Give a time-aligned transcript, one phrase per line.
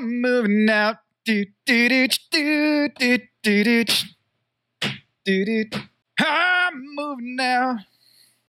[0.00, 0.96] I'm moving out.
[1.26, 3.84] Do, do, do, do, do, do, do,
[5.26, 5.78] do, do.
[6.18, 7.80] I'm moving now.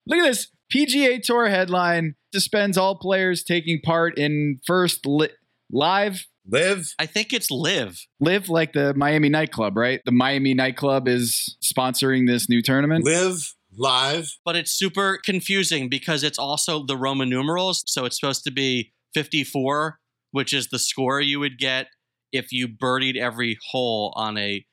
[0.08, 5.28] Look at this PGA Tour headline suspends all players taking part in first li-
[5.70, 6.96] live Live.
[6.98, 8.08] I think it's live.
[8.20, 10.02] live like the Miami nightclub, right?
[10.06, 13.06] The Miami nightclub is sponsoring this new tournament.
[13.06, 14.28] Live live.
[14.44, 17.84] But it's super confusing because it's also the Roman numerals.
[17.86, 20.00] So it's supposed to be 54,
[20.32, 21.88] which is the score you would get
[22.32, 24.66] if you birdied every hole on a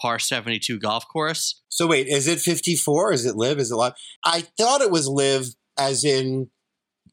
[0.00, 1.62] par 72 golf course.
[1.68, 3.12] So wait, is it 54?
[3.12, 3.58] Is it live?
[3.58, 3.94] Is it live?
[4.24, 5.46] I thought it was live
[5.78, 6.50] as in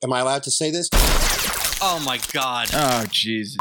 [0.03, 0.89] am I allowed to say this?
[1.81, 2.69] Oh my God.
[2.73, 3.57] Oh Jesus!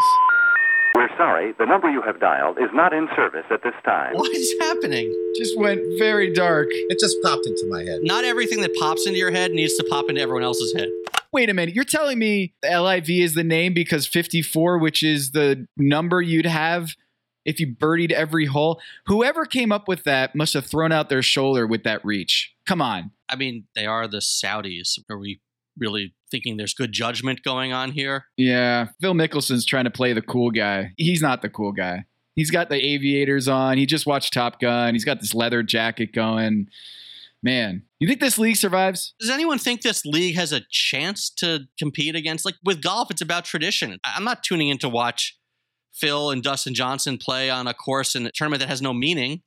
[0.94, 4.14] We're sorry, the number you have dialed is not in service at this time.
[4.14, 5.10] What is happening?
[5.36, 6.68] Just went very dark.
[6.70, 8.00] It just popped into my head.
[8.02, 10.88] Not everything that pops into your head needs to pop into everyone else's head.
[11.32, 11.74] Wait a minute.
[11.74, 16.46] You're telling me the LIV is the name because 54, which is the number you'd
[16.46, 16.94] have
[17.44, 18.80] if you birdied every hole?
[19.06, 22.52] Whoever came up with that must have thrown out their shoulder with that reach.
[22.66, 23.12] Come on.
[23.28, 24.98] I mean, they are the Saudis.
[25.10, 25.40] Are we
[25.78, 28.26] really thinking there's good judgment going on here?
[28.36, 28.88] Yeah.
[29.00, 30.92] Phil Mickelson's trying to play the cool guy.
[30.98, 32.04] He's not the cool guy.
[32.36, 33.78] He's got the aviators on.
[33.78, 34.94] He just watched Top Gun.
[34.94, 36.68] He's got this leather jacket going.
[37.42, 39.14] Man, you think this league survives?
[39.20, 42.44] Does anyone think this league has a chance to compete against?
[42.44, 43.98] Like with golf, it's about tradition.
[44.04, 45.38] I'm not tuning in to watch
[45.94, 49.42] Phil and Dustin Johnson play on a course in a tournament that has no meaning.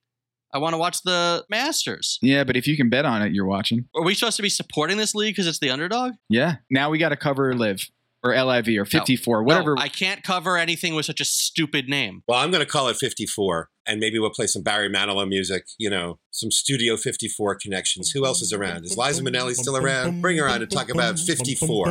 [0.53, 2.17] I want to watch the Masters.
[2.21, 3.89] Yeah, but if you can bet on it, you're watching.
[3.93, 6.13] Are we supposed to be supporting this league because it's the underdog?
[6.29, 6.55] Yeah.
[6.71, 7.89] Now we got to cover Live
[8.25, 9.75] or LIV or 54, whatever.
[9.75, 12.23] No, I can't cover anything with such a stupid name.
[12.27, 15.67] Well, I'm going to call it 54, and maybe we'll play some Barry Manilow music.
[15.77, 18.11] You know, some Studio 54 connections.
[18.11, 18.85] Who else is around?
[18.85, 20.21] Is Liza Minnelli still around?
[20.21, 21.89] Bring her on to talk about 54.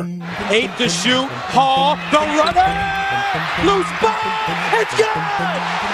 [0.49, 1.27] Eight to shoot.
[1.55, 3.05] Hall, the runner.
[3.63, 4.15] Loose ball.
[4.79, 5.15] It's good.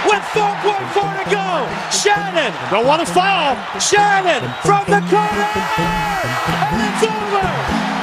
[0.05, 1.69] With 4.4 to go.
[1.91, 2.53] Shannon.
[2.71, 3.55] Don't want to foul.
[3.79, 5.51] Shannon from the corner.
[5.77, 8.00] And it's over.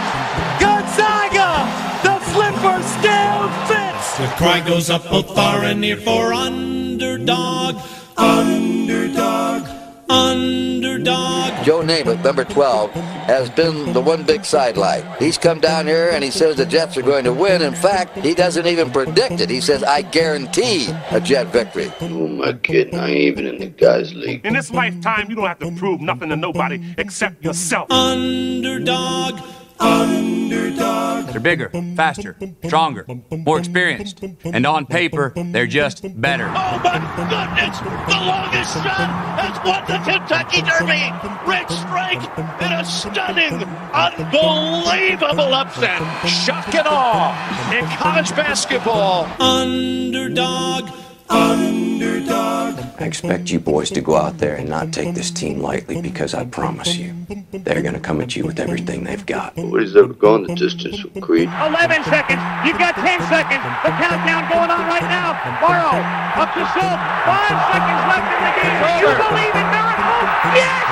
[4.39, 7.75] Cry goes up both far and near for underdog.
[8.17, 9.69] Underdog.
[10.09, 11.65] Underdog.
[11.65, 15.05] Joe Namath, number 12, has been the one big sidelight.
[15.19, 17.63] He's come down here and he says the Jets are going to win.
[17.63, 19.51] In fact, he doesn't even predict it.
[19.51, 21.89] He says, I guarantee a Jet victory.
[21.99, 22.95] Who am I kidding?
[22.95, 24.47] I ain't even in the guys' league.
[24.47, 27.91] In this lifetime, you don't have to prove nothing to nobody except yourself.
[27.91, 29.41] Underdog.
[29.81, 31.27] Underdog.
[31.29, 36.47] They're bigger, faster, stronger, more experienced, and on paper, they're just better.
[36.49, 37.79] Oh my goodness!
[37.79, 41.13] The longest shot has won the Kentucky Derby.
[41.49, 42.23] Rick Strike
[42.63, 43.63] in a stunning,
[43.93, 46.01] unbelievable upset.
[46.27, 49.29] Shock and awe in college basketball.
[49.41, 50.91] Underdog.
[51.31, 52.79] Underdog.
[53.01, 56.35] I expect you boys to go out there and not take this team lightly because
[56.35, 57.15] I promise you,
[57.53, 59.57] they're going to come at you with everything they've got.
[59.57, 61.49] Nobody's ever gone the distance with Creed.
[61.49, 62.43] 11 seconds.
[62.67, 63.63] You've got 10 seconds.
[63.85, 65.39] The countdown going on right now.
[65.61, 66.01] Morrow
[66.43, 67.03] up to Schultz.
[67.29, 68.79] Five seconds left in the game.
[68.99, 70.29] You believe in miracles?
[70.59, 70.85] Yes!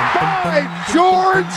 [0.47, 0.59] By
[0.93, 1.55] George,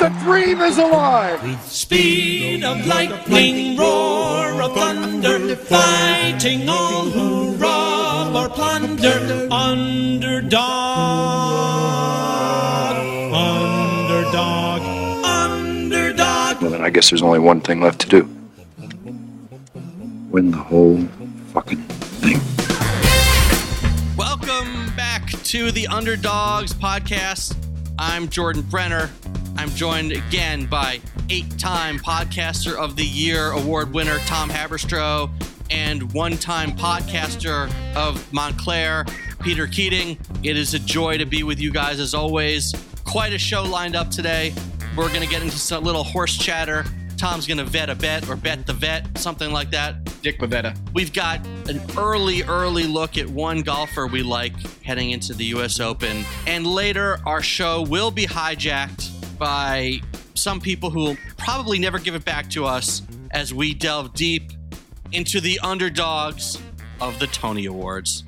[0.00, 1.40] the dream is alive.
[1.66, 7.83] Speed of lightning, roar of thunder, fighting all who rob
[8.34, 9.48] or plunder.
[9.50, 10.60] Underdog.
[13.32, 14.82] Underdog.
[15.24, 16.62] Underdog.
[16.62, 18.28] Well, then I guess there's only one thing left to do.
[20.30, 20.98] Win the whole
[21.52, 22.40] fucking thing.
[24.16, 27.56] Welcome back to the Underdogs podcast.
[27.98, 29.10] I'm Jordan Brenner.
[29.56, 31.00] I'm joined again by
[31.30, 35.30] eight time Podcaster of the Year award winner Tom Haberstroh
[35.70, 39.04] and one time podcaster of Montclair,
[39.40, 40.18] Peter Keating.
[40.42, 42.74] It is a joy to be with you guys as always.
[43.04, 44.54] Quite a show lined up today.
[44.96, 46.84] We're going to get into some little horse chatter.
[47.16, 50.04] Tom's going to vet a bet or bet the vet, something like that.
[50.22, 50.76] Dick Bavetta.
[50.92, 55.80] We've got an early, early look at one golfer we like heading into the U.S.
[55.80, 56.24] Open.
[56.46, 60.00] And later, our show will be hijacked by
[60.34, 64.52] some people who will probably never give it back to us as we delve deep
[65.12, 66.60] into the underdogs
[67.00, 68.24] of the Tony Awards.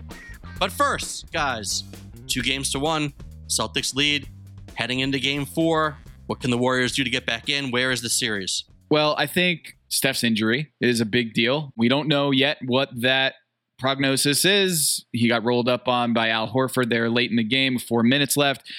[0.59, 1.85] But first, guys,
[2.27, 3.13] two games to one.
[3.49, 4.29] Celtics lead.
[4.75, 5.97] Heading into game four.
[6.27, 7.71] What can the Warriors do to get back in?
[7.71, 8.65] Where is the series?
[8.91, 11.73] Well, I think Steph's injury is a big deal.
[11.77, 13.35] We don't know yet what that
[13.79, 15.05] prognosis is.
[15.13, 18.37] He got rolled up on by Al Horford there late in the game, four minutes
[18.37, 18.71] left.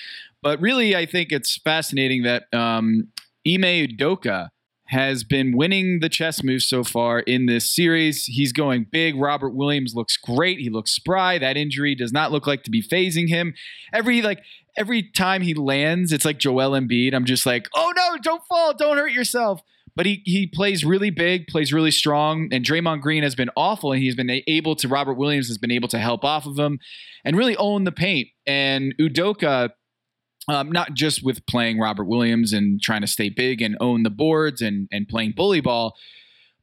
[0.42, 3.10] But really, I think it's fascinating that um,
[3.48, 4.50] Ime Udoka
[4.88, 8.25] has been winning the chess moves so far in this series.
[8.25, 9.16] He's going big.
[9.16, 10.60] Robert Williams looks great.
[10.60, 11.38] He looks spry.
[11.38, 13.54] That injury does not look like to be phasing him.
[13.94, 14.42] Every like
[14.78, 17.13] every time he lands, it's like Joel Embiid.
[17.13, 19.62] I'm just like, oh no, don't fall, don't hurt yourself.
[19.95, 23.92] But he he plays really big, plays really strong, and Draymond Green has been awful,
[23.92, 24.88] and he's been able to.
[24.88, 26.80] Robert Williams has been able to help off of him,
[27.25, 28.28] and really own the paint.
[28.45, 29.72] And Udoka
[30.48, 34.10] um, not just with playing Robert Williams and trying to stay big and own the
[34.10, 35.96] boards and and playing bully ball,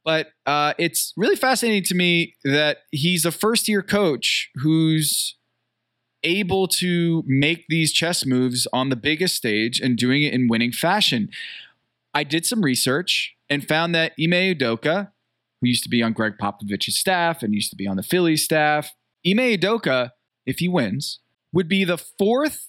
[0.04, 5.36] but uh, it's really fascinating to me that he's a first year coach who's
[6.22, 10.72] able to make these chess moves on the biggest stage and doing it in winning
[10.72, 11.28] fashion.
[12.14, 15.10] I did some research and found that Ime Udoka,
[15.60, 18.44] who used to be on Greg Popovich's staff and used to be on the Phillies
[18.44, 18.92] staff,
[19.26, 20.10] Ime Udoka,
[20.46, 21.20] if he wins,
[21.52, 22.68] would be the fourth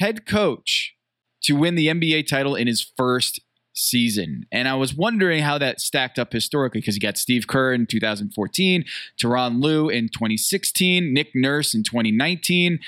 [0.00, 0.96] head coach
[1.42, 3.40] to win the NBA title in his first
[3.74, 4.46] season.
[4.50, 7.86] And I was wondering how that stacked up historically because you got Steve Kerr in
[7.86, 8.84] 2014,
[9.20, 12.80] Tyronn Lue in 2016, Nick Nurse in 2019,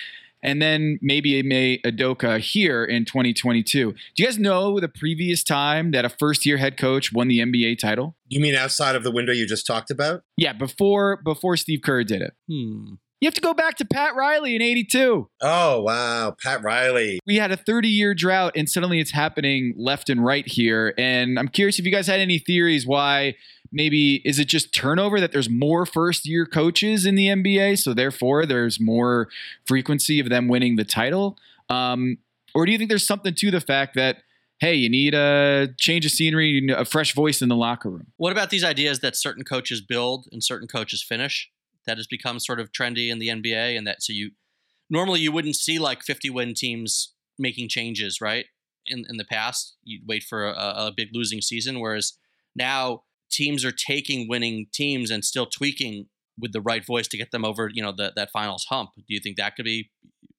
[0.43, 3.93] and then maybe Ime Udoka here in 2022.
[3.93, 7.39] Do you guys know the previous time that a first year head coach won the
[7.39, 8.17] NBA title?
[8.29, 10.25] You mean outside of the window you just talked about?
[10.37, 12.33] Yeah, before before Steve Kerr did it.
[12.51, 12.95] Hmm.
[13.23, 15.29] You have to go back to Pat Riley in 82.
[15.43, 16.35] Oh, wow.
[16.43, 17.21] Pat Riley.
[17.25, 20.93] We had a 30 year drought, and suddenly it's happening left and right here.
[20.99, 23.37] And I'm curious if you guys had any theories why
[23.71, 27.95] maybe is it just turnover that there's more first year coaches in the NBA, so
[27.95, 29.29] therefore there's more
[29.67, 31.39] frequency of them winning the title?
[31.69, 32.19] Um,
[32.57, 34.25] or do you think there's something to the fact that
[34.59, 38.07] hey, you need a change of scenery, a fresh voice in the locker room?
[38.17, 41.51] What about these ideas that certain coaches build and certain coaches finish?
[41.87, 44.33] That has become sort of trendy in the NBA, and that so you
[44.91, 48.47] normally you wouldn't see like 50 win teams making changes, right?
[48.87, 52.15] In in the past, you'd wait for a, a big losing season, whereas
[52.55, 56.07] now teams are taking winning teams and still tweaking
[56.39, 58.91] with the right voice to get them over, you know, the, that finals hump.
[58.97, 59.91] Do you think that could be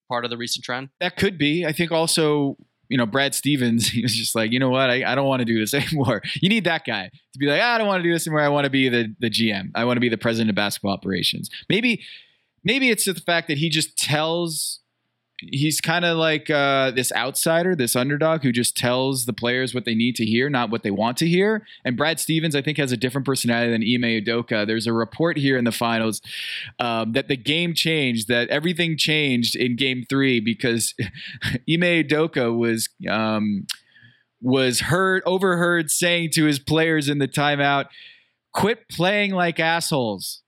[0.08, 0.90] part of the recent trend?
[1.00, 1.66] That could be.
[1.66, 2.58] I think also,
[2.90, 5.40] you know, Brad Stevens, he was just like, you know what, I, I don't want
[5.40, 6.22] to do this anymore.
[6.42, 8.42] You need that guy to be like, ah, I don't want to do this anymore.
[8.42, 9.72] I want to be the the GM.
[9.76, 11.50] I want to be the president of basketball operations.
[11.70, 12.04] Maybe,
[12.64, 14.80] maybe it's the fact that he just tells
[15.40, 19.86] he's kind of like uh, this outsider, this underdog who just tells the players what
[19.86, 21.66] they need to hear, not what they want to hear.
[21.84, 24.66] And Brad Stevens, I think, has a different personality than Ime Udoka.
[24.66, 26.22] There's a report here in the finals
[26.80, 32.90] um, that the game changed, that everything changed in Game Three because Ime Udoka was.
[33.10, 33.66] Um,
[34.46, 37.86] was heard overheard saying to his players in the timeout,
[38.52, 40.43] "Quit playing like assholes."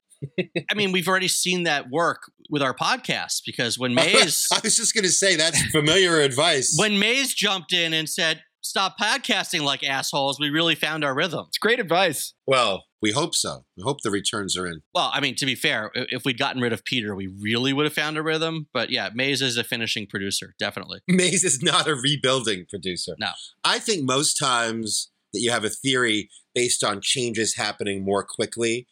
[0.70, 4.76] I mean, we've already seen that work with our podcast because when Mays, I was
[4.76, 6.76] just going to say that's familiar advice.
[6.78, 11.46] when Mays jumped in and said, "Stop podcasting like assholes," we really found our rhythm.
[11.48, 12.34] It's great advice.
[12.48, 13.66] Well, we hope so.
[13.78, 14.82] We hope the returns are in.
[14.94, 17.86] Well, I mean, to be fair, if we'd gotten rid of Peter, we really would
[17.86, 18.68] have found a rhythm.
[18.74, 21.02] But yeah, Mays is a finishing producer, definitely.
[21.08, 23.16] Mays is not a rebuilding producer.
[23.20, 23.30] No.
[23.64, 28.88] I think most times that you have a theory based on changes happening more quickly,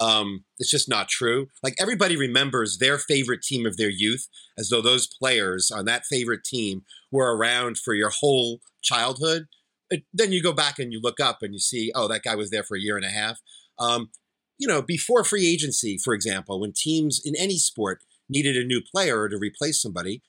[0.00, 1.48] um, it's just not true.
[1.62, 6.04] Like everybody remembers their favorite team of their youth as though those players on that
[6.06, 9.46] favorite team were around for your whole childhood.
[9.90, 12.34] It- then you go back and you look up and you see, oh, that guy
[12.34, 13.40] was there for a year and a half.
[13.78, 14.10] Um,
[14.58, 18.80] you know, before free agency, for example, when teams in any sport needed a new
[18.82, 20.22] player to replace somebody,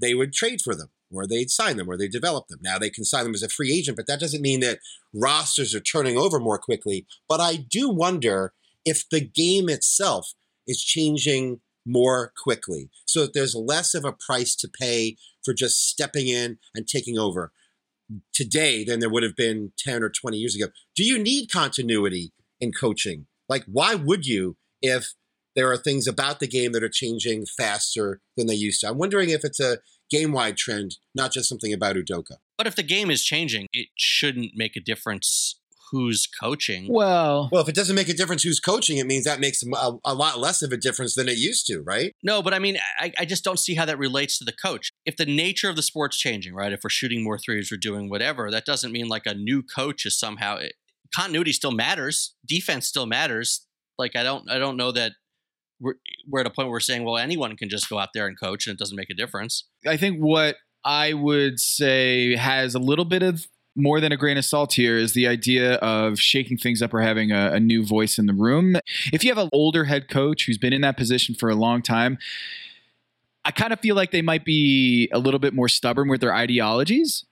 [0.00, 2.58] they would trade for them or they'd sign them or they'd develop them.
[2.62, 4.80] Now they can sign them as a free agent, but that doesn't mean that
[5.14, 7.06] rosters are turning over more quickly.
[7.28, 8.52] But I do wonder
[8.86, 10.32] if the game itself
[10.66, 15.86] is changing more quickly so that there's less of a price to pay for just
[15.88, 17.52] stepping in and taking over
[18.32, 20.66] today than there would have been 10 or 20 years ago.
[20.94, 23.26] Do you need continuity in coaching?
[23.48, 25.14] Like, why would you if
[25.54, 28.88] there are things about the game that are changing faster than they used to?
[28.88, 29.78] I'm wondering if it's a
[30.10, 32.36] game wide trend, not just something about Udoka.
[32.58, 36.86] But if the game is changing, it shouldn't make a difference who's coaching.
[36.90, 39.92] Well, Well, if it doesn't make a difference who's coaching, it means that makes a,
[40.04, 42.12] a lot less of a difference than it used to, right?
[42.22, 44.90] No, but I mean, I, I just don't see how that relates to the coach.
[45.04, 46.72] If the nature of the sport's changing, right?
[46.72, 50.06] If we're shooting more threes, we're doing whatever, that doesn't mean like a new coach
[50.06, 50.58] is somehow
[51.14, 52.34] continuity still matters.
[52.46, 53.66] Defense still matters.
[53.98, 55.12] Like I don't I don't know that
[55.80, 55.94] we're,
[56.28, 58.38] we're at a point where we're saying, well, anyone can just go out there and
[58.38, 59.66] coach and it doesn't make a difference.
[59.86, 64.38] I think what I would say has a little bit of more than a grain
[64.38, 67.84] of salt here is the idea of shaking things up or having a, a new
[67.84, 68.76] voice in the room.
[69.12, 71.82] If you have an older head coach who's been in that position for a long
[71.82, 72.18] time,
[73.44, 76.34] I kind of feel like they might be a little bit more stubborn with their
[76.34, 77.24] ideologies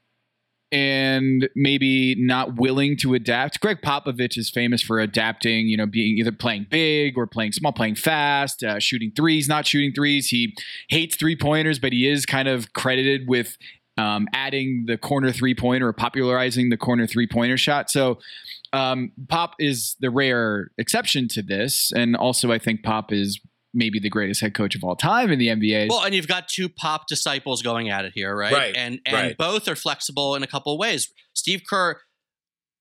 [0.70, 3.60] and maybe not willing to adapt.
[3.60, 7.72] Greg Popovich is famous for adapting, you know, being either playing big or playing small,
[7.72, 10.28] playing fast, uh, shooting threes, not shooting threes.
[10.28, 10.54] He
[10.88, 13.56] hates three pointers, but he is kind of credited with
[13.96, 17.90] um, adding the corner three pointer or popularizing the corner three pointer shot.
[17.90, 18.18] So
[18.72, 21.92] um, Pop is the rare exception to this.
[21.94, 23.40] And also, I think Pop is
[23.72, 25.88] maybe the greatest head coach of all time in the NBA.
[25.90, 28.52] Well, and you've got two pop disciples going at it here, right?
[28.52, 29.36] Right, And and right.
[29.36, 31.12] both are flexible in a couple of ways.
[31.34, 32.00] Steve Kerr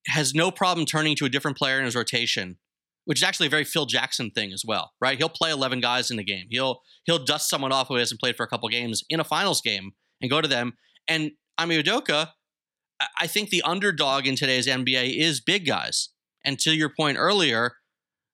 [0.08, 2.58] has no problem turning to a different player in his rotation,
[3.06, 5.18] which is actually a very Phil Jackson thing as well, right?
[5.18, 6.46] He'll play 11 guys in the game.
[6.50, 9.62] He'll he'll dust someone off who hasn't played for a couple games in a finals
[9.62, 9.92] game
[10.22, 10.74] and go to them.
[11.08, 12.30] And Ami Udoka,
[13.20, 16.10] I think the underdog in today's NBA is big guys.
[16.46, 17.74] And to your point earlier,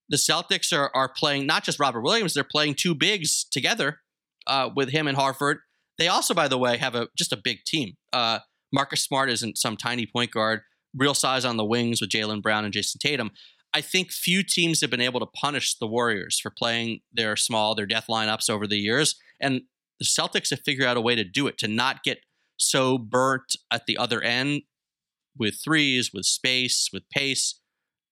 [0.09, 3.99] the Celtics are, are playing not just Robert Williams, they're playing two bigs together
[4.47, 5.59] uh, with him and Harford.
[5.97, 7.95] They also, by the way, have a just a big team.
[8.13, 8.39] Uh,
[8.71, 10.61] Marcus Smart isn't some tiny point guard,
[10.95, 13.31] real size on the wings with Jalen Brown and Jason Tatum.
[13.73, 17.75] I think few teams have been able to punish the Warriors for playing their small,
[17.75, 19.15] their death lineups over the years.
[19.39, 19.61] And
[19.99, 22.19] the Celtics have figured out a way to do it, to not get
[22.59, 24.61] so burnt at the other end
[25.37, 27.59] with threes, with space, with pace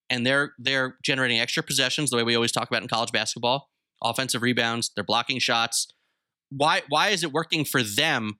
[0.10, 3.70] and they're they're generating extra possessions the way we always talk about in college basketball
[4.02, 5.88] offensive rebounds they're blocking shots
[6.50, 8.40] why why is it working for them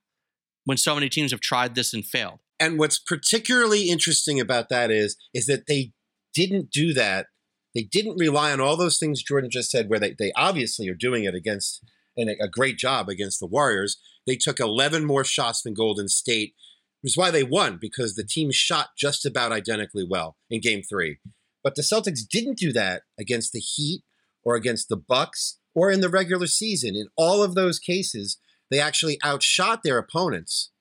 [0.64, 4.90] when so many teams have tried this and failed And what's particularly interesting about that
[4.90, 5.92] is is that they
[6.34, 7.26] didn't do that.
[7.74, 10.94] They didn't rely on all those things Jordan just said, where they, they obviously are
[10.94, 11.82] doing it against
[12.16, 14.00] and a, a great job against the Warriors.
[14.28, 16.54] They took 11 more shots than Golden State,
[17.00, 20.82] which is why they won, because the team shot just about identically well in game
[20.82, 21.18] three.
[21.64, 24.02] But the Celtics didn't do that against the Heat
[24.44, 26.94] or against the Bucks or in the regular season.
[26.94, 28.38] In all of those cases,
[28.70, 30.72] they actually outshot their opponents,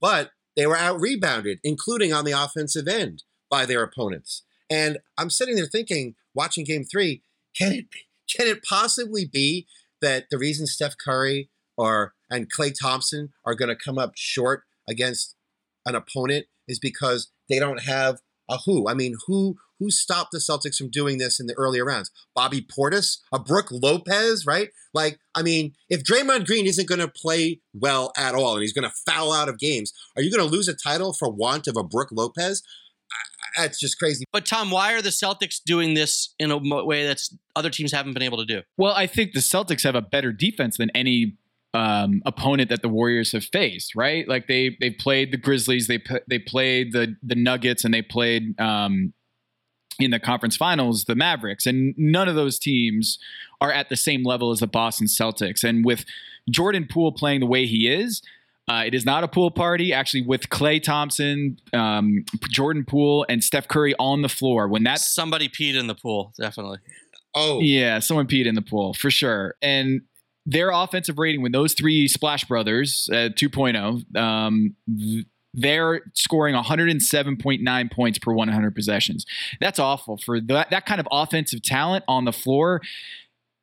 [0.00, 4.44] but they were out rebounded, including on the offensive end by their opponents.
[4.70, 7.22] And I'm sitting there thinking, watching game three,
[7.56, 7.86] can it
[8.30, 9.66] can it possibly be
[10.00, 14.62] that the reason Steph Curry or and Clay Thompson are going to come up short
[14.88, 15.34] against
[15.86, 18.88] an opponent is because they don't have a who.
[18.88, 22.10] I mean, who who stopped the Celtics from doing this in the earlier rounds?
[22.36, 24.68] Bobby Portis, a Brooke Lopez, right?
[24.94, 28.72] Like, I mean, if Draymond Green isn't going to play well at all and he's
[28.72, 31.66] going to foul out of games, are you going to lose a title for want
[31.66, 32.62] of a Brooke Lopez?
[33.56, 34.24] I- That's just crazy.
[34.32, 38.14] but tom why are the celtics doing this in a way that's other teams haven't
[38.14, 41.36] been able to do Well, I think the Celtics have a better defense than any
[41.74, 43.94] um, opponent that the Warriors have faced.
[43.94, 44.26] Right?
[44.28, 48.58] Like they they played the Grizzlies, they they played the the Nuggets, and they played
[48.60, 49.12] um,
[49.98, 53.18] in the conference finals the Mavericks, and none of those teams
[53.60, 55.62] are at the same level as the Boston Celtics.
[55.62, 56.04] And with
[56.50, 58.22] Jordan Poole playing the way he is.
[58.68, 59.92] Uh, it is not a pool party.
[59.92, 65.00] Actually, with Clay Thompson, um, Jordan Poole, and Steph Curry on the floor, when that
[65.00, 66.78] somebody peed in the pool definitely
[67.34, 69.54] Oh, yeah, someone peed in the pool for sure.
[69.62, 70.02] And
[70.46, 77.92] their offensive rating, when those three Splash Brothers at 2.0, um, th- they're scoring 107.9
[77.92, 79.26] points per 100 possessions.
[79.60, 82.80] That's awful for that, that kind of offensive talent on the floor.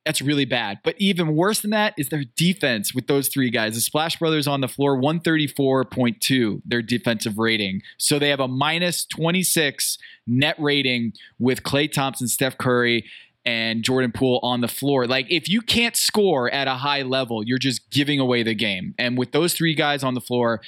[0.05, 0.79] That's really bad.
[0.83, 3.75] But even worse than that is their defense with those three guys.
[3.75, 7.81] The Splash Brothers on the floor, 134.2, their defensive rating.
[7.98, 13.05] So they have a minus 26 net rating with Clay Thompson, Steph Curry,
[13.50, 15.08] and Jordan Poole on the floor.
[15.08, 18.94] Like, if you can't score at a high level, you're just giving away the game.
[19.00, 20.62] And with those three guys on the floor,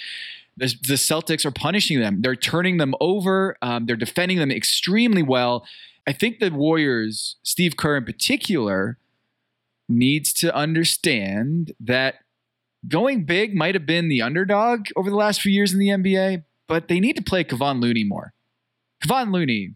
[0.58, 2.24] the, the Celtics are punishing them.
[2.24, 3.56] They're turning them over.
[3.62, 5.64] Um, they're defending them extremely well.
[6.08, 8.98] I think the Warriors, Steve Kerr in particular,
[9.88, 12.16] needs to understand that
[12.88, 16.46] going big might have been the underdog over the last few years in the NBA,
[16.68, 18.34] but they need to play Kevon Looney more.
[19.04, 19.76] Kevon Looney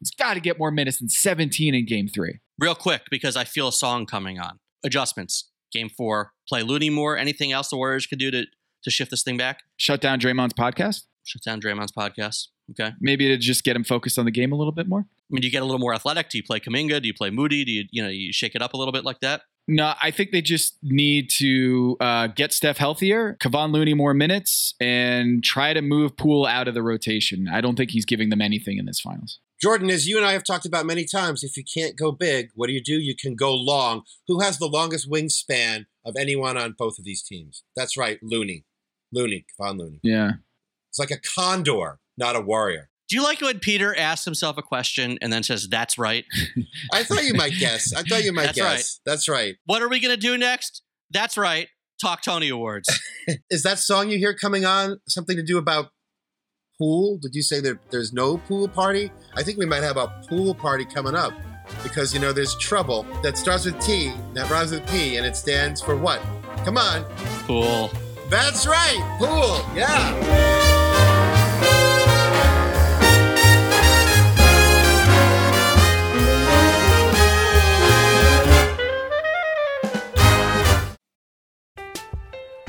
[0.00, 2.40] has got to get more minutes than 17 in game three.
[2.58, 7.16] Real quick because i feel a song coming on adjustments game four play looney more
[7.16, 8.44] anything else the warriors could do to
[8.82, 11.02] to shift this thing back Shut down Draymond's podcast.
[11.24, 14.56] shut down draymond's podcast okay Maybe to just get him focused on the game a
[14.56, 15.00] little bit more.
[15.00, 16.28] I mean, do you get a little more athletic?
[16.28, 17.00] Do you play Kaminga?
[17.00, 17.64] Do you play Moody?
[17.64, 19.42] Do you, you know, you shake it up a little bit like that?
[19.68, 24.74] No, I think they just need to uh, get Steph healthier, Kevon Looney more minutes,
[24.80, 27.48] and try to move Poole out of the rotation.
[27.48, 29.38] I don't think he's giving them anything in this finals.
[29.60, 32.50] Jordan, as you and I have talked about many times, if you can't go big,
[32.56, 32.94] what do you do?
[32.94, 34.02] You can go long.
[34.26, 37.62] Who has the longest wingspan of anyone on both of these teams?
[37.76, 38.64] That's right, Looney.
[39.12, 40.00] Looney, Von Looney.
[40.02, 40.32] Yeah.
[40.90, 42.90] It's like a condor, not a warrior.
[43.08, 46.24] Do you like when Peter asks himself a question and then says, That's right?
[46.92, 47.92] I thought you might guess.
[47.92, 48.64] I thought you might That's guess.
[48.66, 48.84] right.
[49.04, 49.56] That's right.
[49.66, 50.82] What are we going to do next?
[51.10, 51.68] That's right.
[52.00, 52.88] Talk Tony Awards.
[53.50, 55.90] Is that song you hear coming on something to do about
[56.78, 57.18] pool?
[57.20, 59.12] Did you say that there's no pool party?
[59.34, 61.32] I think we might have a pool party coming up
[61.82, 65.36] because, you know, there's trouble that starts with T, that rhymes with P, and it
[65.36, 66.20] stands for what?
[66.64, 67.04] Come on.
[67.46, 67.90] Pool.
[68.28, 69.16] That's right.
[69.20, 69.76] Pool.
[69.76, 70.81] Yeah.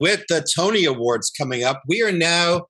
[0.00, 2.68] With the Tony Awards coming up, we are now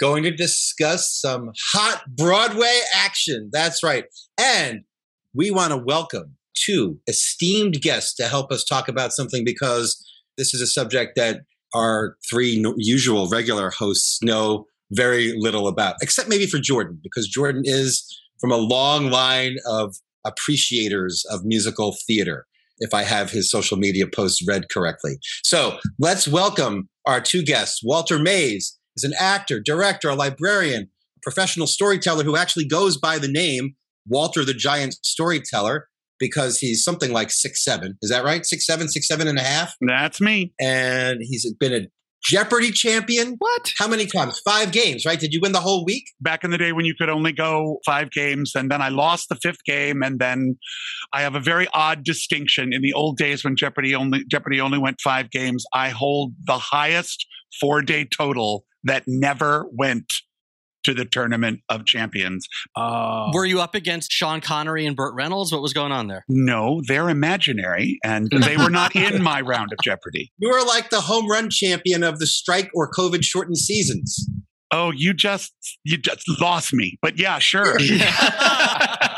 [0.00, 3.48] going to discuss some hot Broadway action.
[3.52, 4.06] That's right.
[4.36, 4.80] And
[5.32, 10.04] we want to welcome two esteemed guests to help us talk about something because
[10.36, 11.42] this is a subject that
[11.74, 17.62] our three usual regular hosts know very little about, except maybe for Jordan, because Jordan
[17.64, 18.04] is
[18.40, 22.46] from a long line of appreciators of musical theater.
[22.78, 25.18] If I have his social media posts read correctly.
[25.42, 27.80] So let's welcome our two guests.
[27.84, 30.88] Walter Mays is an actor, director, a librarian,
[31.22, 33.74] professional storyteller who actually goes by the name
[34.06, 35.88] Walter the Giant Storyteller
[36.18, 37.96] because he's something like six seven.
[38.02, 38.44] Is that right?
[38.44, 39.74] Six seven, six seven and a half.
[39.80, 40.52] That's me.
[40.60, 41.86] And he's been a
[42.24, 43.36] Jeopardy champion.
[43.38, 43.72] What?
[43.78, 44.40] How many times?
[44.44, 45.20] Five games, right?
[45.20, 46.04] Did you win the whole week?
[46.20, 49.28] Back in the day when you could only go five games, and then I lost
[49.28, 50.56] the fifth game, and then
[51.12, 52.72] I have a very odd distinction.
[52.72, 56.58] In the old days when Jeopardy only Jeopardy only went five games, I hold the
[56.58, 57.26] highest
[57.60, 60.12] four day total that never went
[60.84, 62.46] to the tournament of champions.
[62.76, 63.30] Oh.
[63.32, 65.52] Were you up against Sean Connery and Burt Reynolds?
[65.52, 66.24] What was going on there?
[66.28, 70.32] No, they're imaginary, and they were not in my round of Jeopardy.
[70.38, 74.28] You were like the home run champion of the strike or COVID shortened seasons.
[74.70, 75.52] Oh, you just
[75.84, 76.98] you just lost me.
[77.00, 77.76] But yeah, sure.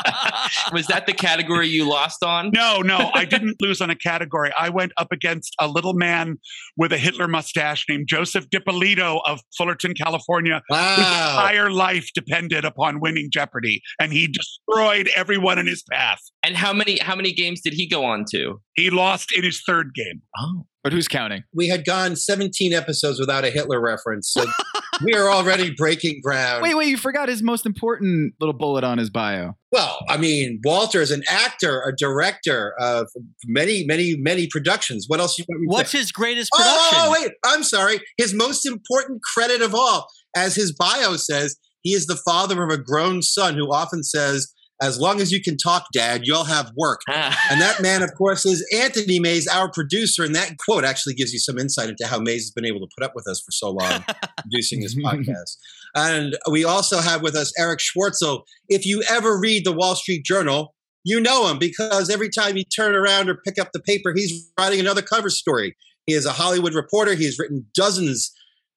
[0.73, 2.51] Was that the category you lost on?
[2.53, 4.51] No, no, I didn't lose on a category.
[4.57, 6.37] I went up against a little man
[6.77, 10.95] with a Hitler mustache named Joseph DiPolito of Fullerton, California, Wow.
[10.95, 16.19] whose entire life depended upon winning Jeopardy, and he destroyed everyone in his path.
[16.47, 18.61] And how many how many games did he go on to?
[18.75, 20.21] He lost in his third game.
[20.39, 20.65] Oh.
[20.81, 21.43] But who's counting?
[21.53, 24.31] We had gone 17 episodes without a Hitler reference.
[24.31, 24.45] So
[25.03, 26.63] we are already breaking ground.
[26.63, 29.57] Wait, wait, you forgot his most important little bullet on his bio.
[29.73, 33.09] Well, I mean, Walter is an actor, a director of
[33.45, 35.07] many, many, many productions.
[35.09, 35.97] What else you want me to What's say?
[35.97, 37.09] his greatest Oh, oh, oh production?
[37.09, 37.99] Oh, wait, I'm sorry.
[38.17, 40.07] His most important credit of all,
[40.37, 44.53] as his bio says, he is the father of a grown son who often says,
[44.81, 47.01] as long as you can talk, Dad, you'll have work.
[47.07, 50.23] and that man, of course, is Anthony Mays, our producer.
[50.23, 52.87] And that quote actually gives you some insight into how Mays has been able to
[52.97, 54.03] put up with us for so long
[54.41, 55.57] producing this podcast.
[55.95, 58.43] And we also have with us Eric Schwartzel.
[58.69, 62.63] If you ever read the Wall Street Journal, you know him because every time you
[62.63, 65.75] turn around or pick up the paper, he's writing another cover story.
[66.05, 67.15] He is a Hollywood reporter.
[67.15, 68.31] He has written dozens,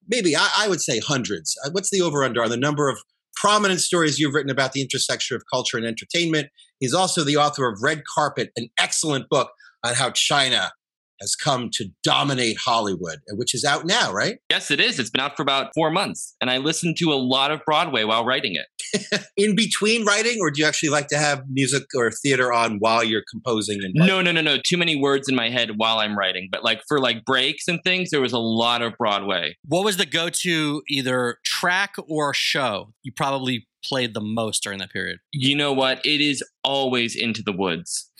[0.08, 1.56] maybe I, I would say hundreds.
[1.64, 2.98] Uh, What's the over under on the number of
[3.36, 6.48] prominent stories you've written about the intersection of culture and entertainment?
[6.78, 9.50] He's also the author of Red Carpet, an excellent book
[9.84, 10.72] on how China
[11.20, 14.38] has come to dominate Hollywood, which is out now, right?
[14.50, 14.98] Yes, it is.
[14.98, 18.04] It's been out for about four months, and I listened to a lot of Broadway
[18.04, 18.66] while writing it.
[19.36, 23.04] In between writing, or do you actually like to have music or theater on while
[23.04, 23.82] you're composing?
[23.82, 24.58] And No, no, no, no.
[24.58, 26.48] Too many words in my head while I'm writing.
[26.50, 29.56] But like for like breaks and things, there was a lot of Broadway.
[29.66, 34.90] What was the go-to either track or show you probably played the most during that
[34.90, 35.18] period?
[35.32, 36.04] You know what?
[36.04, 38.10] It is always into the woods.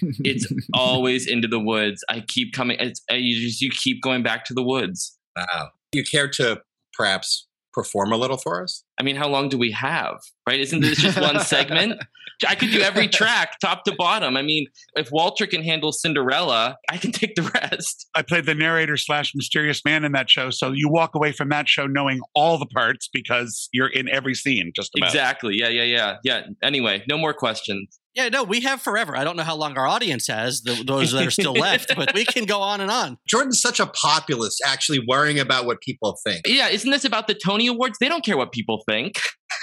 [0.00, 2.04] It's always into the woods.
[2.08, 2.76] I keep coming.
[2.80, 5.18] It's uh, you just you keep going back to the woods.
[5.36, 5.70] Wow.
[5.92, 6.60] You care to
[6.92, 8.84] perhaps perform a little for us?
[8.98, 10.16] I mean, how long do we have?
[10.48, 10.60] Right?
[10.60, 12.00] Isn't this just one segment?
[12.46, 14.36] I could do every track top to bottom.
[14.36, 18.08] I mean, if Walter can handle Cinderella, I can take the rest.
[18.14, 20.50] I played the narrator slash mysterious man in that show.
[20.50, 24.34] So you walk away from that show knowing all the parts because you're in every
[24.34, 25.08] scene, just about.
[25.10, 25.56] Exactly.
[25.58, 26.16] Yeah, yeah, yeah.
[26.24, 26.46] Yeah.
[26.62, 27.98] Anyway, no more questions.
[28.14, 29.16] Yeah, no, we have forever.
[29.16, 32.14] I don't know how long our audience has, the, those that are still left, but
[32.14, 33.18] we can go on and on.
[33.26, 36.42] Jordan's such a populist, actually worrying about what people think.
[36.46, 37.98] Yeah, isn't this about the Tony Awards?
[37.98, 39.20] They don't care what people think.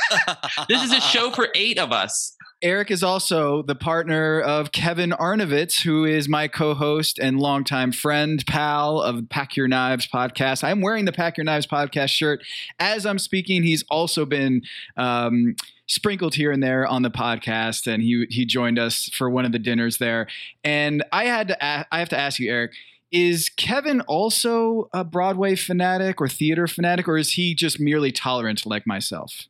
[0.67, 2.35] this is a show for eight of us.
[2.61, 8.43] Eric is also the partner of Kevin Arnovitz, who is my co-host and longtime friend,
[8.45, 10.63] pal of Pack Your Knives podcast.
[10.63, 12.43] I'm wearing the Pack Your Knives podcast shirt
[12.79, 13.63] as I'm speaking.
[13.63, 14.61] He's also been
[14.95, 15.55] um,
[15.91, 19.51] sprinkled here and there on the podcast, and he he joined us for one of
[19.51, 20.27] the dinners there.
[20.63, 22.73] And I had to a- I have to ask you, Eric.
[23.11, 28.65] Is Kevin also a Broadway fanatic or theater fanatic, or is he just merely tolerant
[28.65, 29.47] like myself?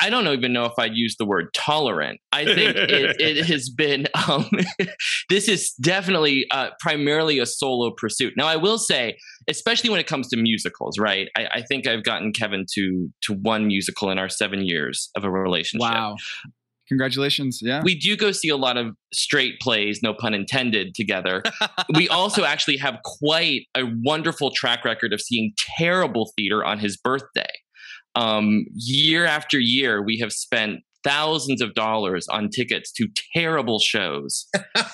[0.00, 2.20] I don't even know if I'd use the word tolerant.
[2.32, 4.48] I think it, it has been, um,
[5.28, 8.34] this is definitely uh, primarily a solo pursuit.
[8.36, 9.18] Now, I will say,
[9.48, 11.28] especially when it comes to musicals, right?
[11.36, 15.24] I, I think I've gotten Kevin to to one musical in our seven years of
[15.24, 15.82] a relationship.
[15.82, 16.16] Wow.
[16.88, 17.60] Congratulations.
[17.62, 17.80] Yeah.
[17.82, 21.42] We do go see a lot of straight plays, no pun intended, together.
[21.94, 26.98] we also actually have quite a wonderful track record of seeing terrible theater on his
[26.98, 27.48] birthday
[28.14, 34.46] um, year after year, we have spent thousands of dollars on tickets to terrible shows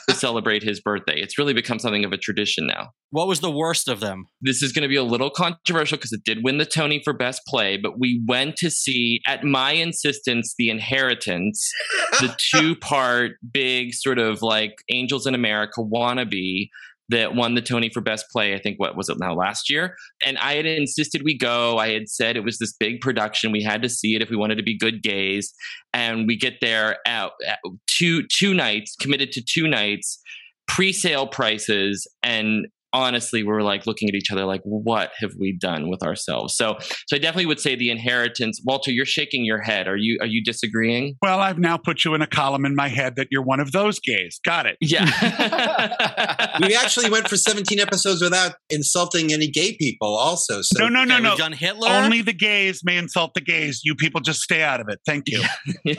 [0.09, 1.21] to celebrate his birthday.
[1.21, 2.91] It's really become something of a tradition now.
[3.11, 4.27] What was the worst of them?
[4.41, 7.13] This is going to be a little controversial because it did win the Tony for
[7.13, 11.71] Best Play, but we went to see, at my insistence, The Inheritance,
[12.21, 16.69] the two part big sort of like Angels in America wannabe
[17.11, 18.55] that won the Tony for Best Play.
[18.55, 19.97] I think what was it now last year?
[20.25, 21.79] And I had insisted we go.
[21.79, 23.53] I had said it was this big production.
[23.53, 25.53] We had to see it if we wanted to be good gays.
[25.95, 30.21] And we get there at, at two two nights, committed to two nights,
[30.67, 35.89] pre-sale prices, and honestly we're like looking at each other like what have we done
[35.89, 36.57] with ourselves?
[36.57, 39.87] So so i definitely would say the inheritance walter you're shaking your head.
[39.89, 41.17] Are you are you disagreeing?
[41.23, 43.73] Well i've now put you in a column in my head that you're one of
[43.73, 44.41] those gays.
[44.45, 44.77] Got it.
[44.81, 45.95] Yeah.
[46.61, 51.05] We actually went for 17 episodes without insulting any gay people also so no no
[51.05, 51.37] no no.
[51.37, 51.89] done hitler?
[51.89, 53.81] Only the gays may insult the gays.
[53.85, 54.99] You people just stay out of it.
[55.07, 55.43] Thank you.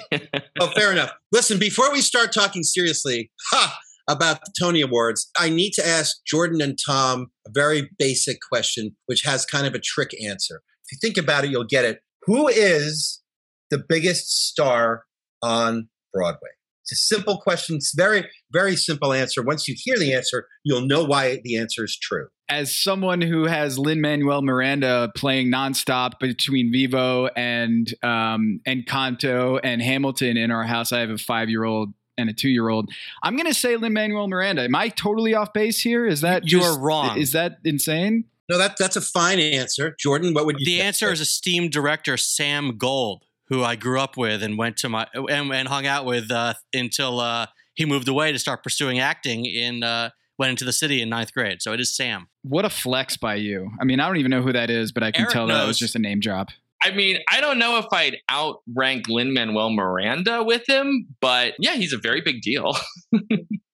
[0.59, 1.11] Oh fair enough.
[1.31, 6.17] Listen before we start talking seriously ha about the Tony Awards, I need to ask
[6.25, 10.61] Jordan and Tom a very basic question, which has kind of a trick answer.
[10.85, 11.99] If you think about it, you'll get it.
[12.23, 13.21] Who is
[13.69, 15.03] the biggest star
[15.41, 16.49] on Broadway?
[16.83, 17.75] It's a simple question.
[17.75, 19.43] It's very, very simple answer.
[19.43, 22.27] Once you hear the answer, you'll know why the answer is true.
[22.49, 29.59] As someone who has Lin Manuel Miranda playing nonstop between Vivo and um, and Canto
[29.59, 32.69] and Hamilton in our house, I have a five year old and a two year
[32.69, 32.91] old.
[33.23, 34.63] I'm going to say Lin Manuel Miranda.
[34.63, 36.05] Am I totally off base here?
[36.05, 37.17] Is that you just, are wrong?
[37.17, 38.25] Is that insane?
[38.49, 40.33] No, that that's a fine answer, Jordan.
[40.33, 40.65] What would you?
[40.65, 40.85] The say?
[40.85, 45.07] answer is esteemed director Sam Gold, who I grew up with and went to my
[45.13, 49.45] and, and hung out with uh, until uh, he moved away to start pursuing acting
[49.45, 49.83] in.
[49.83, 51.61] Uh, went into the city in ninth grade.
[51.61, 52.29] So it is Sam.
[52.43, 53.71] What a flex by you.
[53.79, 55.53] I mean, I don't even know who that is, but I can Eric tell that
[55.53, 55.67] knows.
[55.67, 56.47] was just a name drop.
[56.81, 61.75] I mean, I don't know if I'd outrank Lin Manuel Miranda with him, but yeah,
[61.75, 62.75] he's a very big deal.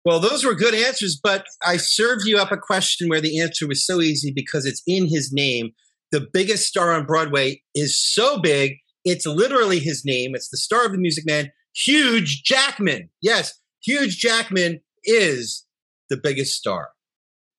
[0.05, 3.69] Well, those were good answers, but I served you up a question where the answer
[3.69, 5.73] was so easy because it's in his name.
[6.11, 10.35] The biggest star on Broadway is so big, it's literally his name.
[10.35, 13.11] It's the star of the Music Man, Huge Jackman.
[13.21, 15.67] Yes, Huge Jackman is
[16.09, 16.91] the biggest star.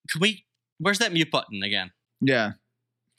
[0.09, 0.45] Can we?
[0.79, 1.91] Where's that mute button again?
[2.21, 2.53] Yeah.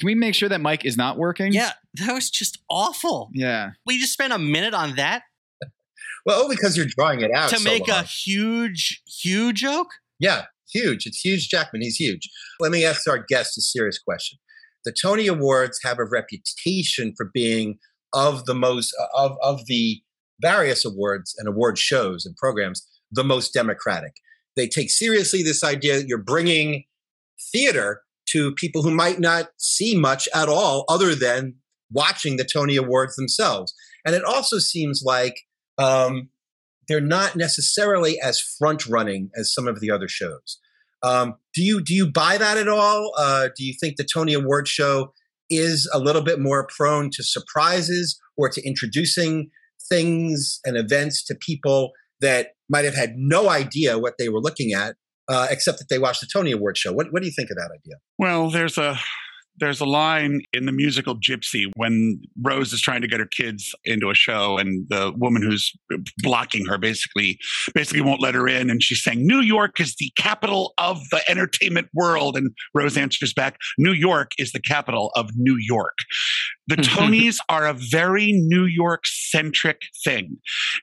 [0.00, 1.52] Can we make sure that Mike is not working?
[1.52, 3.30] Yeah, that was just awful.
[3.34, 3.70] Yeah.
[3.86, 5.22] We just spent a minute on that
[6.26, 8.00] Well, only because you're drawing it out to so make long.
[8.00, 9.88] a huge, huge joke.
[10.18, 11.06] Yeah, huge.
[11.06, 11.82] It's huge Jackman.
[11.82, 12.28] He's huge.
[12.60, 14.38] Let me ask our guest a serious question.
[14.84, 17.78] The Tony Awards have a reputation for being
[18.12, 20.00] of the most of of the
[20.40, 24.14] various awards and award shows and programs the most democratic.
[24.56, 26.84] They take seriously this idea that you're bringing
[27.52, 31.54] theater to people who might not see much at all other than
[31.90, 33.74] watching the Tony Awards themselves.
[34.04, 35.40] And it also seems like
[35.78, 36.28] um,
[36.88, 40.58] they're not necessarily as front running as some of the other shows.
[41.02, 43.12] Um, do you do you buy that at all?
[43.16, 45.12] Uh, do you think the Tony Award show
[45.50, 49.50] is a little bit more prone to surprises or to introducing
[49.88, 54.72] things and events to people that might have had no idea what they were looking
[54.72, 54.96] at,
[55.28, 56.92] uh, except that they watched the Tony Award show?
[56.92, 57.96] What, what do you think of that idea?
[58.18, 58.98] Well, there's a
[59.58, 63.74] there's a line in the musical Gypsy when Rose is trying to get her kids
[63.84, 65.72] into a show and the woman who's
[66.18, 67.38] blocking her basically
[67.74, 71.22] basically won't let her in and she's saying New York is the capital of the
[71.28, 75.96] entertainment world and Rose answers back New York is the capital of New York.
[76.76, 80.38] The Tonys are a very New York centric thing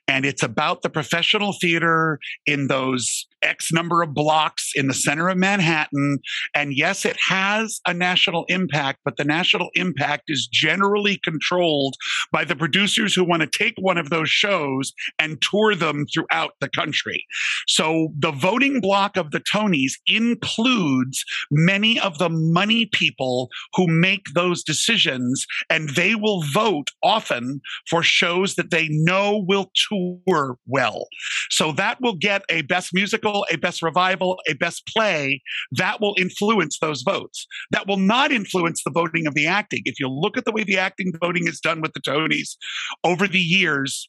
[0.06, 5.28] and it's about the professional theater in those X number of blocks in the center
[5.28, 6.18] of Manhattan.
[6.54, 11.94] And yes, it has a national impact, but the national impact is generally controlled
[12.32, 16.52] by the producers who want to take one of those shows and tour them throughout
[16.60, 17.24] the country.
[17.66, 24.26] So the voting block of the Tonys includes many of the money people who make
[24.34, 31.06] those decisions, and they will vote often for shows that they know will tour well.
[31.50, 35.42] So that will get a best musical, a best revival, a best play.
[35.72, 37.46] That will influence those votes.
[37.70, 39.82] That will not influence the voting of the acting.
[39.84, 42.56] If you look at the way the acting voting is done with the Tonys
[43.04, 44.08] over the years,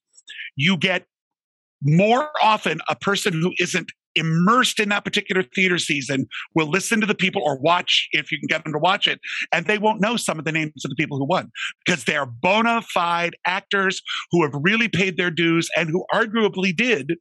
[0.56, 1.06] you get
[1.84, 7.08] more often a person who isn't immersed in that particular theater season will listen to
[7.08, 9.20] the people or watch if you can get them to watch it
[9.52, 11.50] and they won't know some of the names of the people who won
[11.86, 17.14] because they're bona fide actors who have really paid their dues and who arguably did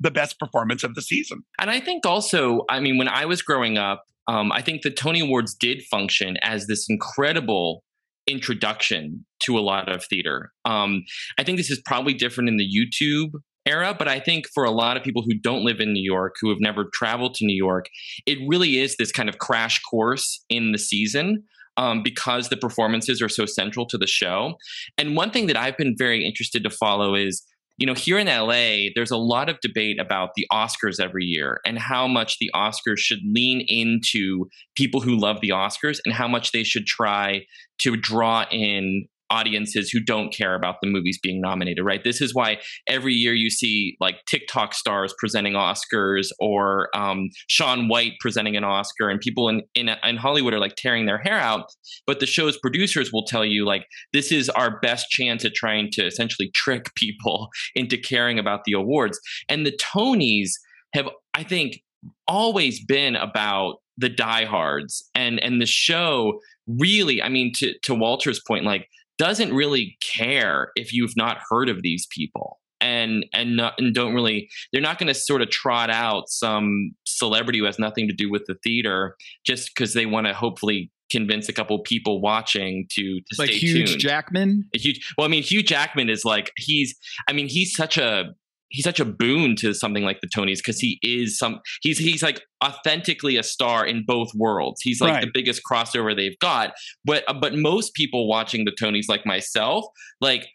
[0.00, 1.42] the best performance of the season.
[1.60, 4.90] And i think also i mean when i was growing up um, i think the
[4.90, 7.82] tony awards did function as this incredible
[8.28, 10.50] introduction to a lot of theater.
[10.64, 11.04] Um,
[11.38, 13.30] i think this is probably different in the youtube
[13.66, 13.94] era.
[13.98, 16.48] But I think for a lot of people who don't live in New York, who
[16.50, 17.86] have never traveled to New York,
[18.26, 21.44] it really is this kind of crash course in the season.
[21.78, 24.54] Um, because the performances are so central to the show.
[24.96, 27.44] And one thing that I've been very interested to follow is
[27.78, 31.60] you know, here in LA, there's a lot of debate about the Oscars every year
[31.66, 36.26] and how much the Oscars should lean into people who love the Oscars and how
[36.26, 37.44] much they should try
[37.80, 42.02] to draw in audiences who don't care about the movies being nominated, right?
[42.04, 42.58] This is why
[42.88, 48.64] every year you see like TikTok stars presenting Oscars or um, Shaun White presenting an
[48.64, 51.66] Oscar, and people in, in in Hollywood are like tearing their hair out.
[52.06, 55.90] But the show's producers will tell you like this is our best chance at trying
[55.92, 59.18] to essentially trick people into caring about the awards.
[59.48, 60.50] And the Tonys
[60.94, 61.82] have, I think,
[62.26, 68.40] always been about the diehards and and the show really i mean to to walter's
[68.46, 73.74] point like doesn't really care if you've not heard of these people and and not,
[73.78, 77.78] and don't really they're not going to sort of trot out some celebrity who has
[77.78, 81.78] nothing to do with the theater just because they want to hopefully convince a couple
[81.80, 84.00] people watching to to like stay huge tuned.
[84.00, 84.68] Jackman.
[84.74, 85.14] A huge.
[85.16, 86.96] Well, I mean, Hugh Jackman is like he's.
[87.28, 88.34] I mean, he's such a
[88.68, 91.60] he's such a boon to something like the Tonys because he is some.
[91.82, 94.80] He's he's like authentically a star in both worlds.
[94.82, 95.24] He's like Right.
[95.24, 96.72] the biggest crossover they've got.
[97.04, 99.84] But uh, but most people watching the Tonys, like myself,
[100.20, 100.46] like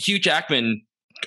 [0.00, 0.82] Hugh Jackman.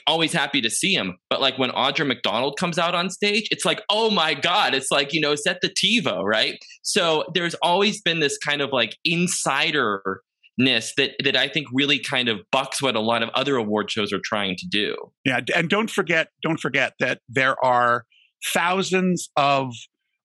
[0.06, 3.66] Always happy to see him, but like when Audra McDonald comes out on stage, it's
[3.66, 4.76] like, oh my god!
[4.76, 6.60] It's like you know, set the TiVo, right?
[6.84, 10.22] So there's always been this kind of like insider
[10.60, 13.90] ness that that I think really kind of bucks what a lot of other award
[13.90, 14.96] shows are trying to do.
[15.26, 18.06] Yeah, and don't forget, don't forget that there are
[18.54, 19.74] thousands of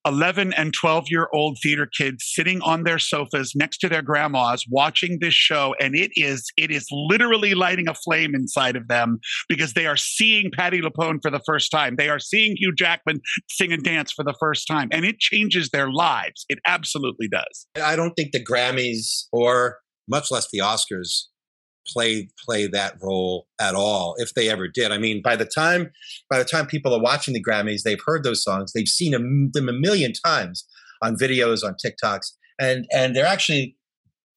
[0.06, 4.64] 11 and 12 year old theater kids sitting on their sofas next to their grandmas
[4.68, 9.18] watching this show and it is it is literally lighting a flame inside of them
[9.48, 11.96] because they are seeing Patty LuPone for the first time.
[11.96, 15.70] They are seeing Hugh Jackman sing and dance for the first time and it changes
[15.70, 16.44] their lives.
[16.48, 17.66] It absolutely does.
[17.82, 21.24] I don't think the Grammys or much less the Oscars
[21.86, 24.90] play play that role at all if they ever did.
[24.90, 25.90] I mean, by the time
[26.30, 29.50] by the time people are watching the Grammys, they've heard those songs, they've seen them,
[29.56, 30.66] a million times
[31.02, 33.76] on videos, on TikToks, and and they're actually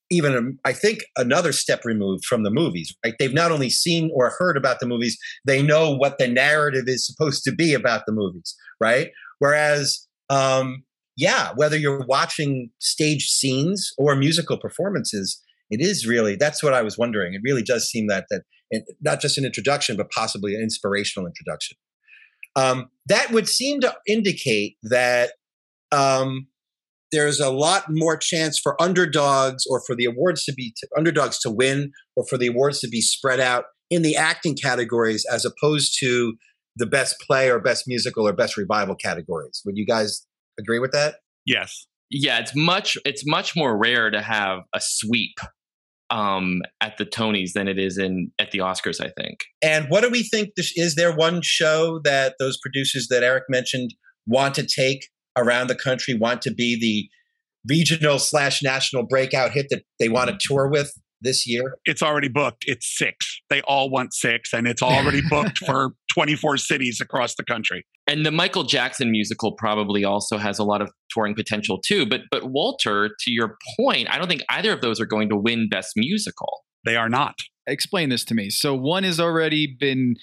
[0.09, 2.95] even um, I think another step removed from the movies.
[3.03, 3.15] Right?
[3.19, 7.05] They've not only seen or heard about the movies, they know what the narrative is
[7.05, 8.55] supposed to be about the movies.
[8.81, 9.09] Right?
[9.39, 10.83] Whereas um,
[11.15, 16.81] yeah, whether you're watching stage scenes or musical performances, it is really that's what I
[16.81, 17.33] was wondering.
[17.33, 21.27] It really does seem that that it, not just an introduction, but possibly an inspirational
[21.27, 21.77] introduction.
[22.55, 25.33] Um, that would seem to indicate that
[25.91, 26.47] um,
[27.11, 31.39] there's a lot more chance for underdogs or for the awards to be to, underdogs
[31.39, 35.45] to win or for the awards to be spread out in the acting categories as
[35.45, 36.33] opposed to
[36.75, 39.61] the best play or best musical or best revival categories.
[39.65, 40.25] Would you guys
[40.59, 41.15] agree with that?
[41.45, 41.87] Yes.
[42.09, 45.35] Yeah, it's much it's much more rare to have a sweep
[46.09, 49.39] um at the Tonys than it is in at the Oscars, I think.
[49.61, 50.49] And what do we think?
[50.55, 53.93] This, is there one show that those producers that Eric mentioned
[54.25, 56.13] want to take around the country?
[56.13, 57.09] Want to be the
[57.69, 60.91] regional slash national breakout hit that they want to tour with
[61.21, 61.77] this year?
[61.85, 62.63] It's already booked.
[62.67, 63.41] It's six.
[63.49, 67.85] They all want six, and it's already booked for 24 cities across the country.
[68.07, 72.05] And the Michael Jackson musical probably also has a lot of touring potential too.
[72.05, 75.35] But but Walter, to your point, I don't think either of those are going to
[75.35, 76.63] win Best Musical.
[76.85, 77.35] They are not.
[77.65, 78.49] Explain this to me.
[78.49, 80.15] So one has already been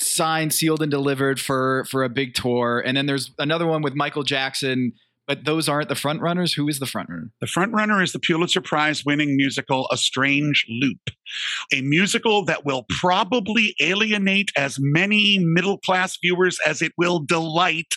[0.00, 3.94] signed, sealed, and delivered for for a big tour, and then there's another one with
[3.94, 4.92] Michael Jackson
[5.26, 6.52] but those aren't the front runners.
[6.52, 7.30] Who is the front runner?
[7.40, 11.10] The front runner is the Pulitzer Prize winning musical A Strange Loop,
[11.72, 17.94] a musical that will probably alienate as many middle class viewers as it will delight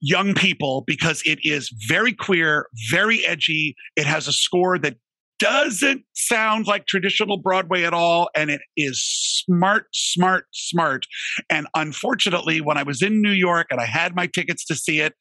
[0.00, 3.76] young people because it is very queer, very edgy.
[3.96, 4.96] It has a score that
[5.38, 8.28] doesn't sound like traditional Broadway at all.
[8.36, 11.06] And it is smart, smart, smart.
[11.48, 15.00] And unfortunately, when I was in New York and I had my tickets to see
[15.00, 15.14] it,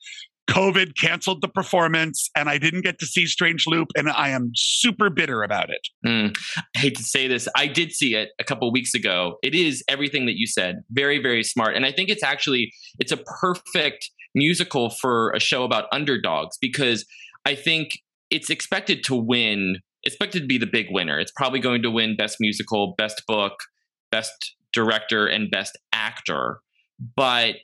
[0.50, 4.52] COVID canceled the performance and I didn't get to see Strange Loop and I am
[4.56, 5.88] super bitter about it.
[6.06, 7.48] Mm, I hate to say this.
[7.56, 9.38] I did see it a couple weeks ago.
[9.44, 10.82] It is everything that you said.
[10.90, 11.76] Very, very smart.
[11.76, 17.06] And I think it's actually it's a perfect musical for a show about underdogs because
[17.46, 21.20] I think it's expected to win, expected to be the big winner.
[21.20, 23.54] It's probably going to win best musical, best book,
[24.12, 26.60] best director and best actor.
[27.16, 27.56] But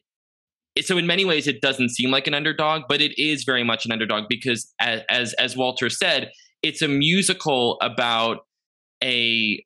[0.82, 3.86] so in many ways it doesn't seem like an underdog but it is very much
[3.86, 6.30] an underdog because as as, as walter said
[6.64, 8.40] it's a musical about
[9.04, 9.64] a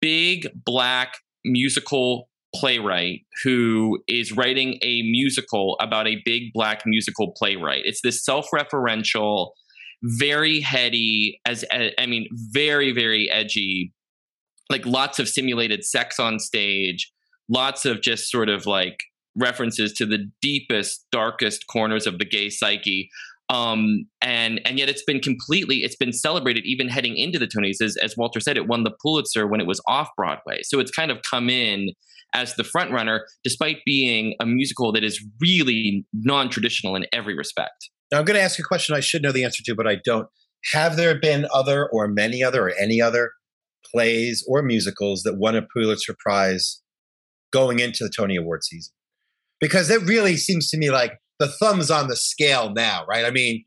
[0.00, 7.82] big black musical playwright who is writing a musical about a big black musical playwright.
[7.84, 9.50] It's this self-referential
[10.02, 13.90] very heady as i mean very very edgy
[14.68, 17.10] like lots of simulated sex on stage
[17.48, 18.98] lots of just sort of like
[19.36, 23.10] references to the deepest, darkest corners of the gay psyche.
[23.50, 27.82] Um, and and yet it's been completely it's been celebrated even heading into the Tonys
[27.82, 30.90] as, as Walter said it won the Pulitzer when it was off Broadway so it's
[30.90, 31.90] kind of come in
[32.32, 37.90] as the front runner despite being a musical that is really non-traditional in every respect.
[38.10, 39.96] Now I'm going to ask a question I should know the answer to but I
[40.02, 40.26] don't.
[40.72, 43.32] Have there been other or many other or any other
[43.94, 46.80] plays or musicals that won a Pulitzer Prize
[47.52, 48.94] going into the Tony Award season?
[49.60, 53.24] Because it really seems to me like the thumb's on the scale now, right?
[53.24, 53.64] I mean,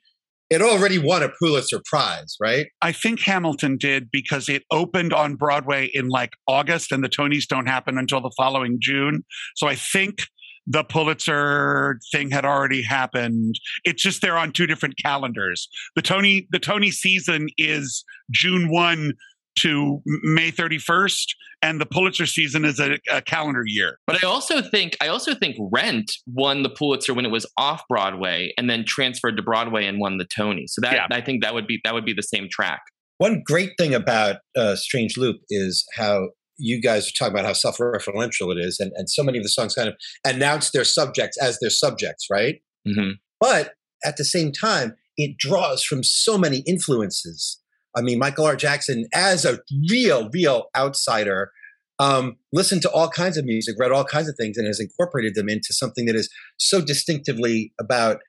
[0.50, 2.68] it already won a Pulitzer Prize, right?
[2.82, 7.48] I think Hamilton did because it opened on Broadway in like August and the Tonys
[7.48, 9.24] don't happen until the following June.
[9.56, 10.20] So I think
[10.66, 13.56] the Pulitzer thing had already happened.
[13.84, 15.68] It's just they're on two different calendars.
[15.96, 19.14] The Tony the Tony season is June 1
[19.58, 21.26] to May 31st,
[21.62, 23.98] and the Pulitzer season is a, a, calendar year.
[24.06, 27.82] But I also think I also think Rent won the Pulitzer when it was off
[27.90, 30.66] Broadway, and then transferred to Broadway and won the Tony.
[30.68, 31.08] So that yeah.
[31.12, 32.82] I think that would be that would be the same track.
[33.18, 37.54] One great thing about uh, Strange Loop is how you guys are talking about how
[37.54, 41.38] self-referential it is, and, and so many of the songs kind of announce their subjects
[41.42, 42.62] as their subjects, right?
[42.88, 43.12] Mm-hmm.
[43.40, 43.74] But
[44.06, 47.60] at the same time, it draws from so many influences
[47.96, 48.56] I mean, Michael R.
[48.56, 51.52] Jackson, as a real, real outsider,
[52.00, 55.36] um, listened to all kinds of music, read all kinds of things, and has incorporated
[55.36, 58.20] them into something that is so distinctively about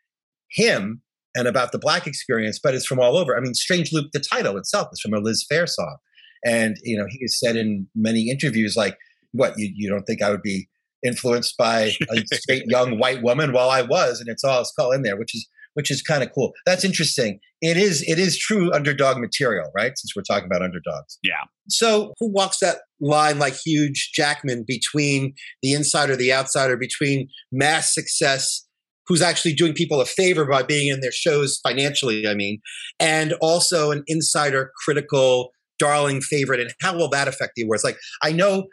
[0.51, 1.03] him
[1.35, 3.37] and about the black experience, but it's from all over.
[3.37, 5.97] I mean, Strange Loop, the title itself is from a Liz Phair song.
[6.45, 8.97] And, you know, he has said in many interviews, like,
[9.33, 10.69] what, you, you don't think I would be
[11.05, 13.53] influenced by a straight young white woman?
[13.53, 15.47] Well, I was, and it's all it's called in there, which is
[15.79, 16.55] which is kind of cool.
[16.67, 17.39] That's interesting.
[17.63, 19.93] It is it is true underdog material, right?
[19.95, 21.21] Since we're talking about underdogs.
[21.23, 21.45] Yeah.
[21.69, 27.95] So who walks that line like Hugh Jackman between the insider, the outsider, between mass
[27.95, 28.67] success,
[29.07, 32.59] who's actually doing people a favor by being in their shows financially, I mean,
[32.99, 37.97] and also an insider critical darling favorite and how will that affect the awards like
[38.25, 38.67] i know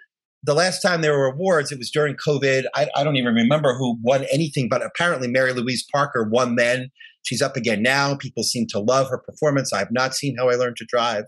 [0.46, 2.66] the last time there were awards, it was during COVID.
[2.76, 6.90] I, I, don't even remember who won anything, but apparently Mary Louise Parker won then.
[7.24, 8.16] She's up again now.
[8.16, 9.74] People seem to love her performance.
[9.74, 11.24] I have not seen How I Learned to Drive.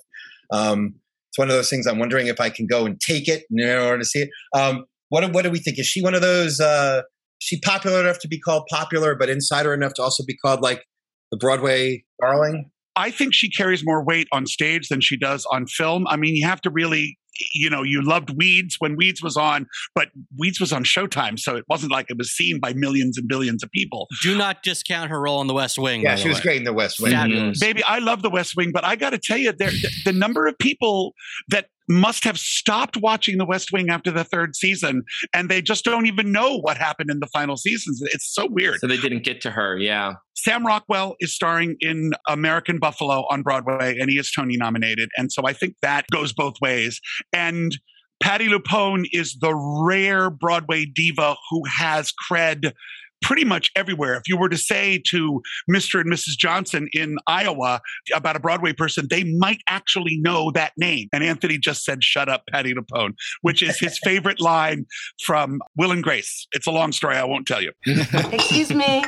[0.51, 0.95] Um,
[1.29, 3.67] it's one of those things I'm wondering if I can go and take it in
[3.67, 4.29] order to see it.
[4.53, 5.79] Um, what, what do we think?
[5.79, 6.59] Is she one of those?
[6.59, 7.01] Uh,
[7.39, 10.83] she popular enough to be called popular, but insider enough to also be called like
[11.31, 12.69] the Broadway darling?
[12.97, 16.05] I think she carries more weight on stage than she does on film.
[16.07, 17.17] I mean, you have to really
[17.53, 21.55] you know, you loved Weeds when Weeds was on, but Weeds was on Showtime, so
[21.55, 24.07] it wasn't like it was seen by millions and billions of people.
[24.21, 26.01] Do not discount her role in The West Wing.
[26.01, 26.43] Yeah, she was way.
[26.43, 27.11] great in The West Wing.
[27.11, 27.59] Fabulous.
[27.59, 30.13] Baby, I love The West Wing, but I got to tell you, there, the, the
[30.13, 31.13] number of people
[31.49, 35.85] that must have stopped watching The West Wing after the third season, and they just
[35.85, 38.01] don't even know what happened in the final seasons.
[38.13, 38.79] It's so weird.
[38.79, 39.77] So they didn't get to her.
[39.77, 40.13] Yeah.
[40.35, 45.09] Sam Rockwell is starring in American Buffalo on Broadway, and he is Tony nominated.
[45.17, 47.01] And so I think that goes both ways.
[47.33, 47.77] And
[48.21, 52.73] Patti LuPone is the rare Broadway diva who has cred
[53.21, 54.15] pretty much everywhere.
[54.15, 55.99] If you were to say to Mr.
[55.99, 56.37] and Mrs.
[56.37, 57.81] Johnson in Iowa
[58.13, 61.09] about a Broadway person, they might actually know that name.
[61.13, 64.85] And Anthony just said, Shut up, Patti LuPone, which is his favorite line
[65.21, 66.47] from Will and Grace.
[66.53, 67.71] It's a long story, I won't tell you.
[68.31, 69.03] Excuse me.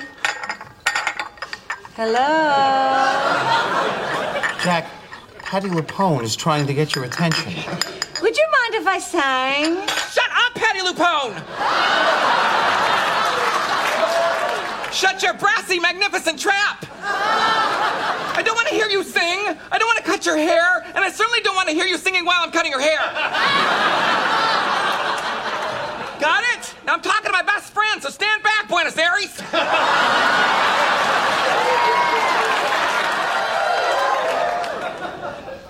[1.96, 2.14] Hello.
[4.64, 4.90] Jack,
[5.40, 7.54] Patti LuPone is trying to get your attention.
[8.22, 9.88] Would you mind if I sang?
[9.88, 12.59] Shut up, Patti LuPone!
[14.92, 16.86] Shut your brassy, magnificent trap!
[17.02, 19.56] I don't want to hear you sing.
[19.72, 21.98] I don't want to cut your hair, and I certainly don't want to hear you
[21.98, 23.00] singing while I'm cutting your hair.
[26.20, 26.76] Got it?
[26.86, 29.36] Now I'm talking to my best friend, so stand back, Buenos Aires.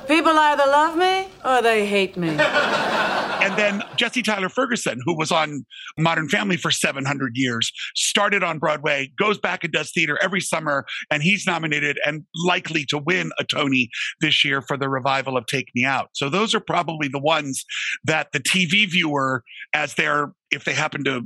[0.07, 2.30] People either love me or they hate me.
[3.41, 5.65] And then Jesse Tyler Ferguson, who was on
[5.97, 10.85] Modern Family for 700 years, started on Broadway, goes back and does theater every summer,
[11.09, 15.45] and he's nominated and likely to win a Tony this year for the revival of
[15.45, 16.09] Take Me Out.
[16.13, 17.65] So those are probably the ones
[18.03, 21.21] that the TV viewer, as they're, if they happen to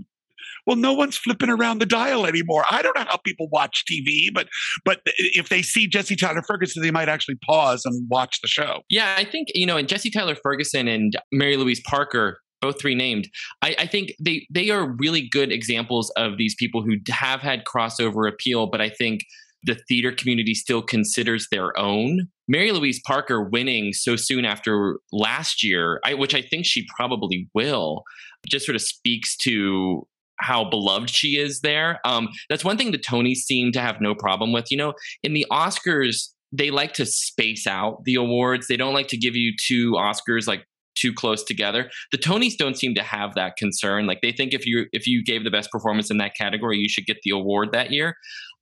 [0.65, 4.27] well no one's flipping around the dial anymore i don't know how people watch tv
[4.33, 4.47] but
[4.85, 8.81] but if they see jesse tyler ferguson they might actually pause and watch the show
[8.89, 12.95] Yeah, I think you know, and Jesse Tyler Ferguson and Mary Louise Parker, both three
[12.95, 13.27] named.
[13.61, 17.65] I, I think they they are really good examples of these people who have had
[17.65, 19.21] crossover appeal, but I think
[19.63, 22.27] the theater community still considers their own.
[22.47, 27.47] Mary Louise Parker winning so soon after last year, I, which I think she probably
[27.53, 28.03] will,
[28.45, 30.05] just sort of speaks to
[30.39, 31.99] how beloved she is there.
[32.05, 34.71] Um, that's one thing the Tonys seem to have no problem with.
[34.71, 38.67] You know, in the Oscars, they like to space out the awards.
[38.67, 40.65] They don't like to give you two Oscars like
[40.95, 41.89] too close together.
[42.11, 44.05] The Tonys don't seem to have that concern.
[44.05, 46.89] Like they think if you if you gave the best performance in that category, you
[46.89, 48.15] should get the award that year.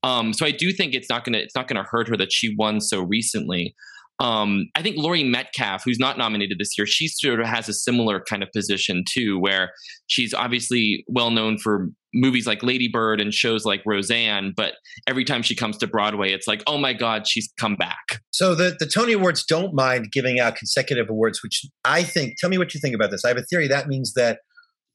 [0.04, 2.56] Um, so I do think it's not gonna it's not gonna hurt her that she
[2.58, 3.76] won so recently.
[4.20, 7.74] Um, I think Laurie Metcalf, who's not nominated this year, she sort of has a
[7.74, 9.72] similar kind of position too, where
[10.08, 14.74] she's obviously well known for movies like Lady Bird and shows like Roseanne, but
[15.08, 18.22] every time she comes to Broadway, it's like, oh my God, she's come back.
[18.32, 22.50] So the, the Tony Awards don't mind giving out consecutive awards, which I think, tell
[22.50, 23.24] me what you think about this.
[23.26, 24.40] I have a theory that means that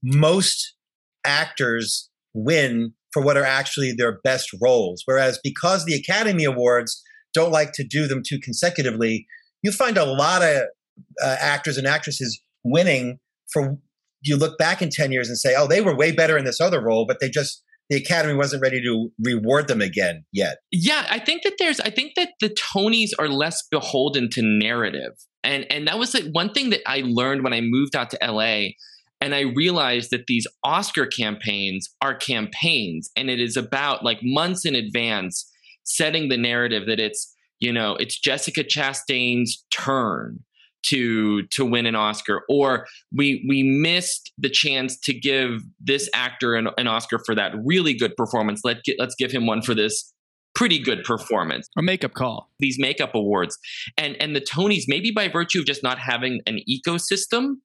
[0.03, 0.75] most
[1.25, 5.03] actors win for what are actually their best roles.
[5.07, 7.03] Whereas because the Academy Awards
[7.37, 9.27] don't like to do them too consecutively,
[9.63, 10.63] you find a lot of
[11.23, 13.19] uh, actors and actresses winning
[13.53, 13.79] for
[14.23, 16.61] you look back in 10 years and say, oh, they were way better in this
[16.61, 20.57] other role, but they just, the Academy wasn't ready to reward them again yet.
[20.73, 25.13] Yeah, I think that there's I think that the Tonys are less beholden to narrative.
[25.45, 28.19] And and that was like one thing that I learned when I moved out to
[28.21, 28.71] LA
[29.21, 34.65] and I realized that these Oscar campaigns are campaigns and it is about like months
[34.65, 35.49] in advance
[35.87, 40.41] setting the narrative that it's, you know, it's Jessica Chastain's turn
[40.83, 46.55] to to win an Oscar, or we we missed the chance to give this actor
[46.55, 48.61] an, an Oscar for that really good performance.
[48.63, 50.13] Let get, let's give him one for this
[50.55, 51.69] pretty good performance.
[51.77, 52.49] A makeup call.
[52.61, 53.59] These makeup awards,
[53.97, 57.57] and and the Tonys, maybe by virtue of just not having an ecosystem,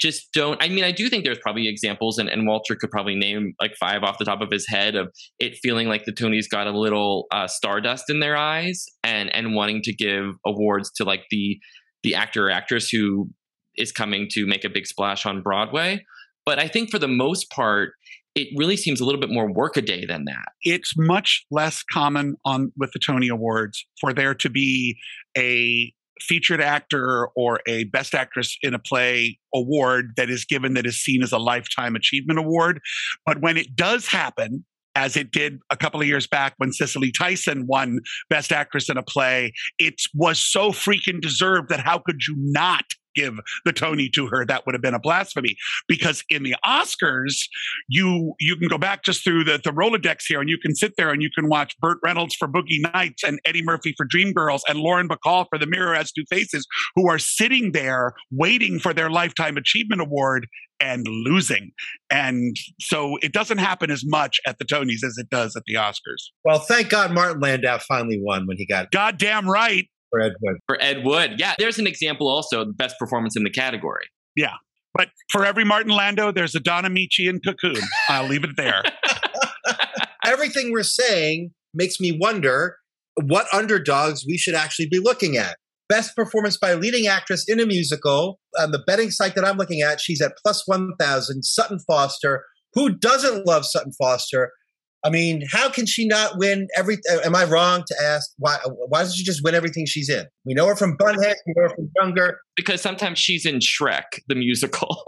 [0.00, 0.62] just don't.
[0.62, 3.74] I mean, I do think there's probably examples, and, and Walter could probably name like
[3.78, 6.76] five off the top of his head of it feeling like the Tonys got a
[6.78, 11.58] little uh, stardust in their eyes, and and wanting to give awards to like the
[12.02, 13.28] the actor or actress who
[13.76, 16.04] is coming to make a big splash on Broadway.
[16.46, 17.92] But I think for the most part,
[18.34, 20.52] it really seems a little bit more workaday than that.
[20.62, 24.96] It's much less common on with the Tony Awards for there to be
[25.36, 25.92] a
[26.22, 30.98] featured actor or a best actress in a play award that is given that is
[30.98, 32.80] seen as a lifetime achievement award.
[33.26, 34.64] But when it does happen,
[34.96, 38.96] as it did a couple of years back when Cicely Tyson won Best Actress in
[38.96, 39.52] a Play.
[39.78, 42.84] It was so freaking deserved that how could you not
[43.14, 44.44] give the Tony to her?
[44.44, 45.56] That would have been a blasphemy.
[45.88, 47.34] Because in the Oscars,
[47.88, 50.94] you you can go back just through the, the Rolodex here and you can sit
[50.96, 54.60] there and you can watch Burt Reynolds for Boogie Nights and Eddie Murphy for Dreamgirls
[54.68, 58.92] and Lauren Bacall for The Mirror Has Two Faces, who are sitting there waiting for
[58.92, 60.46] their Lifetime Achievement Award
[60.80, 61.72] and losing.
[62.10, 65.74] And so it doesn't happen as much at the Tonys as it does at the
[65.74, 66.30] Oscars.
[66.44, 70.56] Well, thank God Martin Landau finally won when he got goddamn right for Ed Wood.
[70.66, 74.06] For Ed Wood, yeah, there's an example also the best performance in the category.
[74.36, 74.54] Yeah,
[74.94, 77.82] but for every Martin Landau, there's a Don Ameche in Cocoon.
[78.08, 78.82] I'll leave it there.
[80.24, 82.76] Everything we're saying makes me wonder
[83.22, 85.56] what underdogs we should actually be looking at.
[85.88, 88.38] Best performance by a leading actress in a musical.
[88.60, 91.42] On the betting site that I'm looking at, she's at plus 1,000.
[91.42, 92.44] Sutton Foster.
[92.74, 94.52] Who doesn't love Sutton Foster?
[95.04, 96.98] I mean, how can she not win every?
[97.24, 98.58] Am I wrong to ask why?
[98.88, 100.26] Why doesn't she just win everything she's in?
[100.44, 101.34] We know her from Bunhead.
[101.46, 102.40] We know her from Younger.
[102.56, 105.02] Because sometimes she's in Shrek, the musical.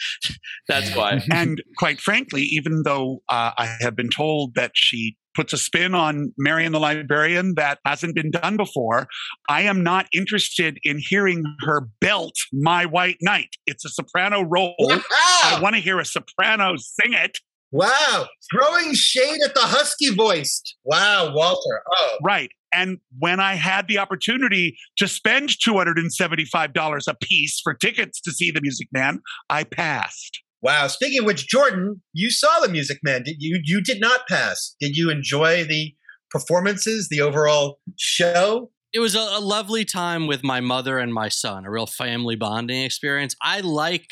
[0.68, 1.20] That's why.
[1.32, 5.94] and quite frankly, even though uh, I have been told that she puts a spin
[5.94, 9.08] on Marion the Librarian that hasn't been done before,
[9.48, 13.50] I am not interested in hearing her belt My White Knight.
[13.66, 14.74] It's a soprano role.
[14.80, 17.38] I want to hear a soprano sing it.
[17.74, 20.76] Wow, throwing shade at the husky voiced.
[20.84, 21.82] Wow, Walter.
[21.90, 22.48] Oh, right.
[22.72, 28.52] And when I had the opportunity to spend $275 a piece for tickets to see
[28.52, 30.40] The Music Man, I passed.
[30.62, 30.86] Wow.
[30.86, 33.24] Speaking of which, Jordan, you saw The Music Man.
[33.24, 33.60] Did you?
[33.64, 34.76] You did not pass.
[34.78, 35.96] Did you enjoy the
[36.30, 38.70] performances, the overall show?
[38.92, 42.36] It was a, a lovely time with my mother and my son, a real family
[42.36, 43.34] bonding experience.
[43.42, 44.06] I like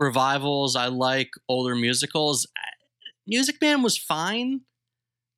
[0.00, 0.74] revivals.
[0.74, 2.46] I like older musicals.
[3.28, 4.62] Music Man was fine.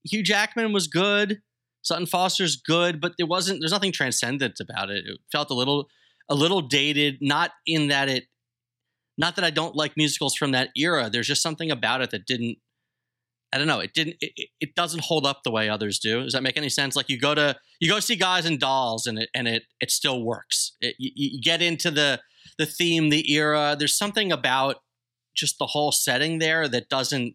[0.04, 1.42] Hugh Jackman was good.
[1.82, 3.60] Sutton Foster's good, but there wasn't.
[3.60, 5.04] There's nothing transcendent about it.
[5.06, 5.88] It felt a little,
[6.28, 7.18] a little dated.
[7.20, 8.24] Not in that it,
[9.18, 11.10] not that I don't like musicals from that era.
[11.10, 12.58] There's just something about it that didn't.
[13.52, 13.80] I don't know.
[13.80, 14.16] It didn't.
[14.20, 16.22] It, it doesn't hold up the way others do.
[16.22, 16.94] Does that make any sense?
[16.94, 19.90] Like you go to you go see Guys and Dolls, and it and it it
[19.90, 20.76] still works.
[20.80, 22.20] It, you, you get into the
[22.58, 23.74] the theme, the era.
[23.78, 24.76] There's something about
[25.34, 27.34] just the whole setting there that doesn't.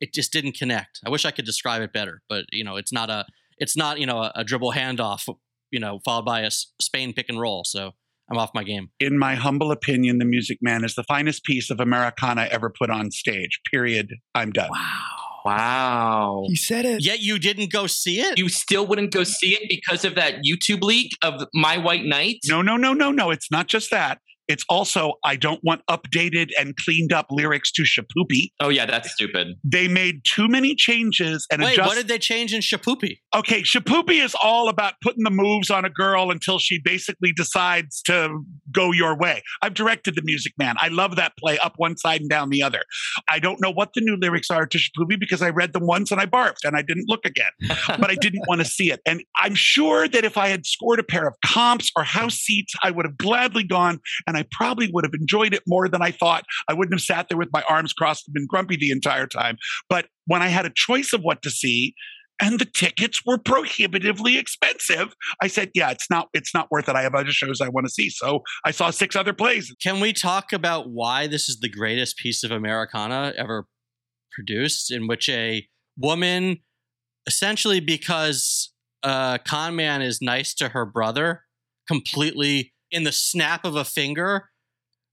[0.00, 1.00] It just didn't connect.
[1.06, 3.24] I wish I could describe it better, but you know, it's not a
[3.58, 5.28] it's not you know a, a dribble handoff,
[5.70, 7.64] you know, followed by a Spain pick and roll.
[7.64, 7.92] So
[8.30, 8.90] I'm off my game.
[9.00, 12.90] In my humble opinion, The Music Man is the finest piece of Americana ever put
[12.90, 13.60] on stage.
[13.70, 14.14] Period.
[14.34, 14.70] I'm done.
[14.70, 15.24] Wow.
[15.44, 16.44] Wow.
[16.48, 17.04] He said it.
[17.04, 18.38] Yet you didn't go see it?
[18.38, 22.38] You still wouldn't go see it because of that YouTube leak of My White Knight?
[22.46, 23.30] No, no, no, no, no.
[23.30, 24.20] It's not just that.
[24.48, 28.50] It's also I don't want updated and cleaned up lyrics to Shipoopi.
[28.60, 29.56] Oh yeah, that's stupid.
[29.64, 33.18] They made too many changes and Wait, adjust- what did they change in Shipoopi?
[33.34, 38.02] Okay, Shipoopi is all about putting the moves on a girl until she basically decides
[38.02, 39.42] to go your way.
[39.62, 40.76] I've directed The Music Man.
[40.78, 42.82] I love that play up one side and down the other.
[43.28, 46.10] I don't know what the new lyrics are to Shipoopi because I read them once
[46.10, 47.44] and I barfed and I didn't look again.
[47.86, 49.00] but I didn't want to see it.
[49.06, 52.74] And I'm sure that if I had scored a pair of comps or house seats,
[52.82, 56.10] I would have gladly gone and I probably would have enjoyed it more than I
[56.10, 56.44] thought.
[56.68, 59.56] I wouldn't have sat there with my arms crossed and been grumpy the entire time.
[59.88, 61.94] But when I had a choice of what to see,
[62.40, 65.14] and the tickets were prohibitively expensive.
[65.40, 66.96] I said, "Yeah, it's not it's not worth it.
[66.96, 69.72] I have other shows I want to see." So I saw six other plays.
[69.80, 73.66] Can we talk about why this is the greatest piece of Americana ever
[74.32, 75.66] produced, in which a
[75.96, 76.58] woman,
[77.26, 78.72] essentially because
[79.04, 81.44] a con man is nice to her brother,
[81.86, 84.50] completely in the snap of a finger,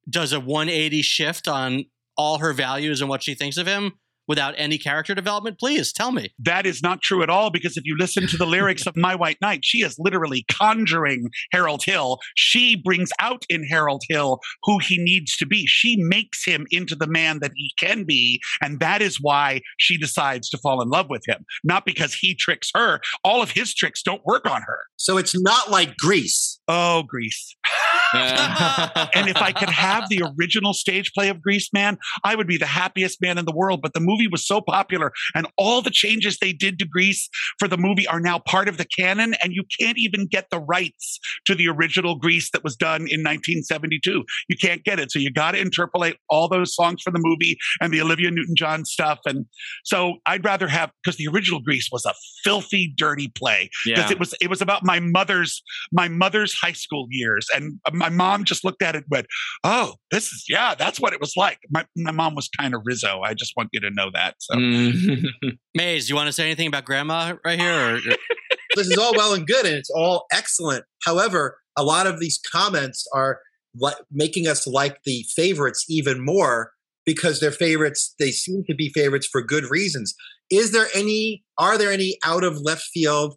[0.09, 3.93] does a 180 shift on all her values and what she thinks of him
[4.27, 5.59] without any character development?
[5.59, 6.33] Please tell me.
[6.39, 9.15] That is not true at all because if you listen to the lyrics of My
[9.15, 12.19] White Knight, she is literally conjuring Harold Hill.
[12.35, 15.65] She brings out in Harold Hill who he needs to be.
[15.65, 18.41] She makes him into the man that he can be.
[18.61, 22.35] And that is why she decides to fall in love with him, not because he
[22.35, 22.99] tricks her.
[23.23, 24.79] All of his tricks don't work on her.
[24.97, 26.59] So it's not like Grease.
[26.67, 27.55] Oh, Grease.
[28.13, 32.57] and if I could have the original stage play of Grease Man, I would be
[32.57, 33.81] the happiest man in the world.
[33.81, 37.67] But the movie was so popular, and all the changes they did to Grease for
[37.67, 41.19] the movie are now part of the canon, and you can't even get the rights
[41.45, 44.23] to the original Grease that was done in 1972.
[44.49, 45.11] You can't get it.
[45.11, 48.55] So you got to interpolate all those songs from the movie and the Olivia Newton
[48.55, 49.19] John stuff.
[49.25, 49.45] And
[49.83, 53.69] so I'd rather have, because the original Grease was a filthy, dirty play.
[53.85, 54.11] Because Yeah.
[54.11, 57.47] it was, it was about my mother's, my mother's high school years.
[57.55, 59.27] And my mom just looked at it and went,
[59.63, 61.59] Oh, this is, yeah, that's what it was like.
[61.69, 63.21] My, my mom was kind of Rizzo.
[63.21, 64.35] I just want you to know that.
[64.39, 64.55] So
[65.75, 67.95] Mayes, you want to say anything about grandma right here?
[67.95, 67.99] Or,
[68.75, 70.85] this is all well and good and it's all excellent.
[71.05, 73.39] However, a lot of these comments are
[73.75, 76.71] li- making us like the favorites even more
[77.05, 78.13] because they're favorites.
[78.19, 80.13] They seem to be favorites for good reasons.
[80.49, 81.43] Is there any?
[81.57, 83.35] Are there any out of left field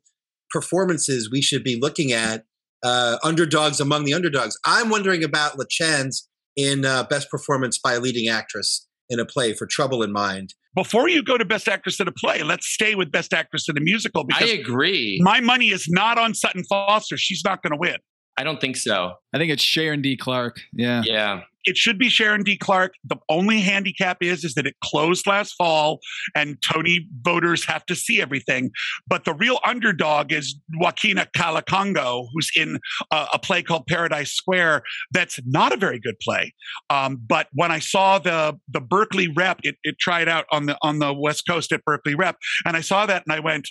[0.50, 2.44] performances we should be looking at?
[2.82, 4.58] Uh, underdogs among the underdogs.
[4.66, 9.52] I'm wondering about LaChanze in uh, best performance by a leading actress in a play
[9.54, 10.54] for Trouble in Mind.
[10.74, 13.76] before you go to Best Actress in a Play, let's stay with Best Actress in
[13.76, 15.20] a Musical because I agree.
[15.22, 17.16] my money is not on Sutton Foster.
[17.16, 17.96] She's not going to win.
[18.36, 19.12] I don't think so.
[19.32, 20.16] I think it's Sharon D.
[20.16, 20.60] Clarke.
[20.72, 21.02] Yeah.
[21.04, 21.42] Yeah.
[21.64, 22.56] It should be Sharon D.
[22.56, 22.94] Clarke.
[23.04, 26.00] The only handicap is is that it closed last fall,
[26.34, 28.70] and Tony voters have to see everything.
[29.06, 32.78] But the real underdog is Joaquina Kalukango, who's in
[33.10, 34.82] a, a play called Paradise Square.
[35.12, 36.52] That's not a very good play.
[36.90, 40.76] Um, but when I saw the the Berkeley rep, it, it tried out on the
[40.82, 43.68] on the West Coast at Berkeley rep, and I saw that and I went,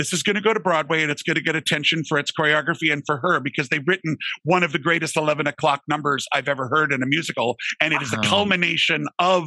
[0.00, 2.32] this is going to go to Broadway and it's going to get attention for its
[2.32, 6.48] choreography and for her because they've written one of the greatest 11 o'clock numbers I've
[6.48, 7.56] ever heard in a musical.
[7.82, 8.30] And it is a Uh-huh.
[8.30, 9.44] culmination of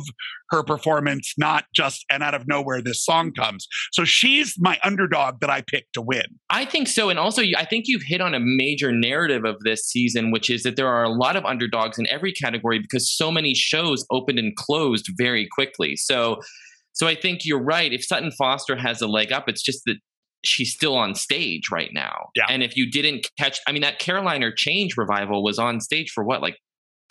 [0.51, 3.67] her performance, not just and out of nowhere this song comes.
[3.93, 6.25] So she's my underdog that I picked to win.
[6.51, 7.09] I think so.
[7.09, 10.61] And also, I think you've hit on a major narrative of this season, which is
[10.61, 14.37] that there are a lot of underdogs in every category because so many shows opened
[14.37, 15.95] and closed very quickly.
[15.95, 16.39] So,
[16.91, 17.91] so I think you're right.
[17.91, 19.97] If Sutton Foster has a leg up, it's just that
[20.43, 22.29] she's still on stage right now.
[22.35, 22.45] Yeah.
[22.49, 26.11] And if you didn't catch, I mean, that Caroline, or Change revival was on stage
[26.11, 26.57] for what, like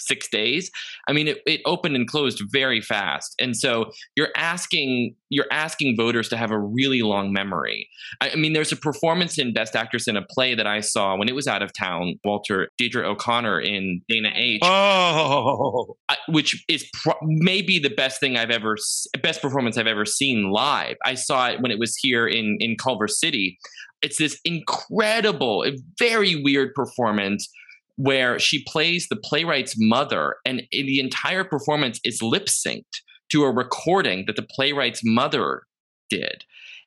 [0.07, 0.71] six days?
[1.09, 3.35] I mean, it, it opened and closed very fast.
[3.39, 7.89] And so you're asking you're asking voters to have a really long memory.
[8.21, 11.17] I, I mean, there's a performance in Best Actress in a play that I saw
[11.17, 12.19] when it was out of town.
[12.25, 15.97] Walter Deirdre O'Connor in Dana H, Oh,
[16.29, 18.77] which is pro- maybe the best thing I've ever,
[19.23, 20.97] best performance I've ever seen live.
[21.05, 23.59] I saw it when it was here in in Culver City.
[24.03, 25.65] It's this incredible,
[25.99, 27.49] very weird performance
[27.97, 33.53] where she plays the playwright's mother, and the entire performance is lip synced to a
[33.53, 35.63] recording that the playwright's mother
[36.11, 36.45] did.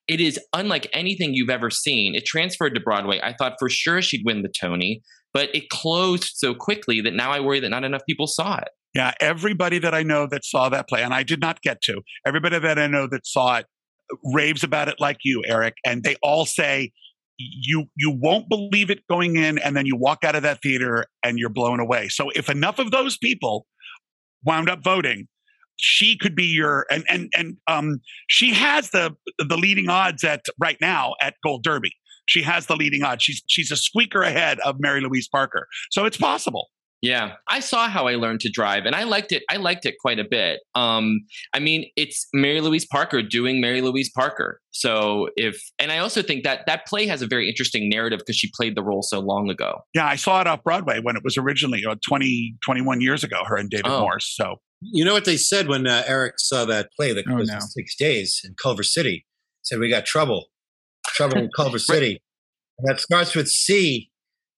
[0.07, 2.13] It is unlike anything you've ever seen.
[2.13, 3.19] It transferred to Broadway.
[3.23, 5.01] I thought for sure she'd win the Tony,
[5.33, 8.69] but it closed so quickly that now I worry that not enough people saw it.
[8.93, 12.01] Yeah, everybody that I know that saw that play, and I did not get to,
[12.25, 13.65] everybody that I know that saw it
[14.11, 16.91] uh, raves about it like you, Erich, and they all say
[17.37, 21.05] you you won't believe it going in, and then you walk out of that theater
[21.23, 22.07] and you're blown away.
[22.07, 23.65] So if enough of those people
[24.43, 25.27] wound up voting,
[25.77, 30.45] she could be your and and and um she has the the leading odds at
[30.59, 31.91] right now at Gold Derby.
[32.27, 33.23] She has the leading odds.
[33.23, 35.67] She's she's a squeaker ahead of Mary Louise Parker.
[35.91, 36.69] So it's possible.
[37.05, 39.43] Yeah, I saw how I learned to drive, and I liked it.
[39.49, 40.61] I liked it quite a bit.
[40.73, 41.19] Um,
[41.53, 44.59] I mean, it's Mary Louise Parker doing Mary Louise Parker.
[44.71, 48.35] So if, and I also think that that play has a very interesting narrative because
[48.37, 49.81] she played the role so long ago.
[49.93, 53.43] Yeah, I saw it off Broadway when it was originally uh, 20, 21 years ago,
[53.45, 54.01] her and David Oh.
[54.01, 54.33] Morse.
[54.35, 57.49] So You know what they said when uh, Erich saw that play that Oh, was
[57.49, 57.59] no.
[57.59, 59.25] six days in Culver City?
[59.63, 60.47] Said we got trouble,
[61.05, 62.19] trouble in Culver City,
[62.79, 64.09] and that starts with C,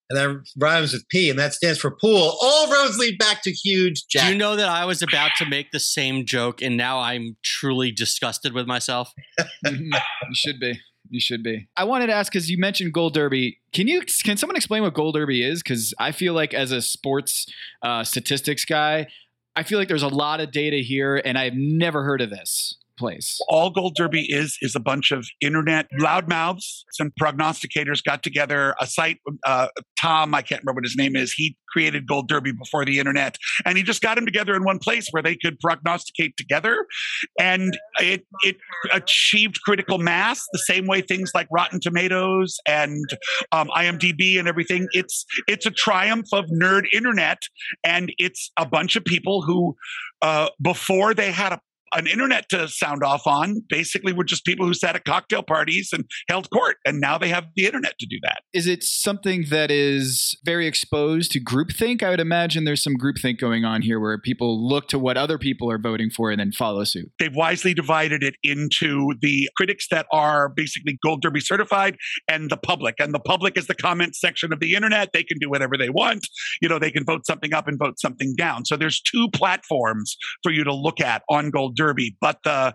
[0.10, 2.38] and that rhymes with P, and that stands for pool.
[2.41, 5.72] All roads lead back to huge Do you know that I was about to make
[5.72, 9.14] the same joke and now I'm truly disgusted with myself?
[9.66, 9.89] Mhm.
[9.91, 10.80] you should be.
[11.10, 11.68] You should be.
[11.78, 13.60] I wanted to ask because you mentioned Gold Derby.
[13.74, 15.64] Can you can someone explain what Gold Derby is?
[15.64, 17.45] Because I feel like as a sports
[17.82, 19.08] uh, statistics guy,
[19.55, 22.76] I feel like there's a lot of data here, and I've never heard of this
[22.98, 23.39] place.
[23.50, 26.84] all Gold Derby is is a bunch of internet loudmouths.
[26.91, 28.76] Some prognosticators got together.
[28.80, 29.68] A site, uh,
[30.00, 31.34] Tom, I can't remember what his name is.
[31.34, 34.80] He created Gold Derby before the internet, and he just got them together in one
[34.80, 36.86] place where they could prognosticate together,
[37.39, 38.58] and it it
[38.93, 43.06] achieved critical mass the same way things like Rotten Tomatoes and
[43.52, 44.88] um, IMDb and everything.
[44.91, 47.43] It's it's a triumph of nerd internet,
[47.84, 49.76] and it's a bunch of people who,
[50.22, 51.60] uh, before they had a
[51.94, 55.90] an internet to sound off on basically were just people who sat at cocktail parties
[55.94, 58.42] and held court and now they have the internet to do that.
[58.54, 62.04] Is it something that is very exposed to groupthink?
[62.04, 65.38] I would imagine there's some groupthink going on here where people look to what other
[65.38, 67.12] people are voting for and then follow suit.
[67.20, 72.58] they've wisely divided it into the critics that are basically gold derby certified and the
[72.58, 72.96] public.
[73.00, 75.10] And the public is the comment section of the internet.
[75.14, 76.28] They can do whatever they want.
[76.62, 78.66] You know they can vote something up and vote something down.
[78.66, 81.87] So there's two platforms for you to look at on gold derby
[82.20, 82.74] but the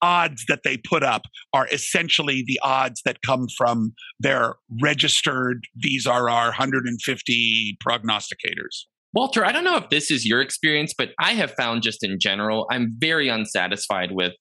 [0.00, 6.06] odds that they put up are essentially the odds that come from their registered these
[6.06, 8.84] are our 150 prognosticators
[9.14, 12.18] Walter, I don't know if this is your experience, but I have found just in
[12.18, 14.32] general, I'm very unsatisfied with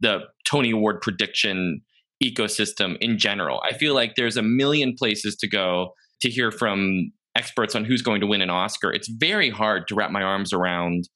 [0.00, 1.82] the Tony Award prediction
[2.22, 3.60] ecosystem in general.
[3.68, 8.00] I feel like there's a million places to go to hear from experts on who's
[8.00, 8.92] going to win an Oscar.
[8.92, 11.08] It's very hard to wrap my arms around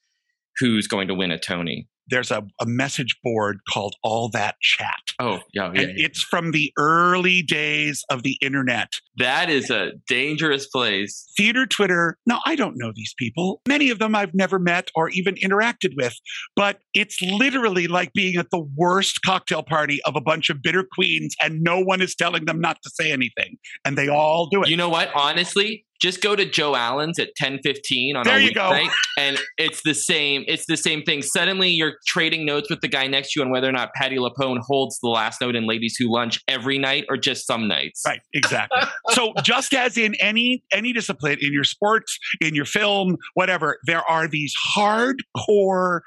[0.59, 1.89] who's going to win a Tony.
[2.11, 5.81] There's a, a message board called all that chat Oh, yeah, yeah.
[5.81, 8.93] and it's from the early days of the internet.
[9.17, 11.27] That is a dangerous place.
[11.37, 13.61] Theater Twitter, no, I don't know these people.
[13.67, 16.15] Many of them I've never met or even interacted with,
[16.55, 20.87] but it's literally like being at the worst cocktail party of a bunch of bitter
[20.93, 23.57] queens and no one is telling them not to say anything.
[23.85, 24.69] And they all do it.
[24.69, 25.11] You know what?
[25.17, 28.71] Honestly, just go to Joe Allen's at 10:15 on There a you go.
[28.71, 30.45] weeknight, and it's the same.
[30.47, 31.23] It's the same thing.
[31.23, 34.17] Suddenly, you're trading notes with the guy next to you on whether or not Patti
[34.17, 38.03] LuPone holds the last note in Ladies Who Lunch every night or just some nights.
[38.07, 38.81] Right, exactly.
[39.11, 44.03] so just as in any any discipline, in your sports, in your film, whatever, there
[44.11, 46.01] are these hardcore,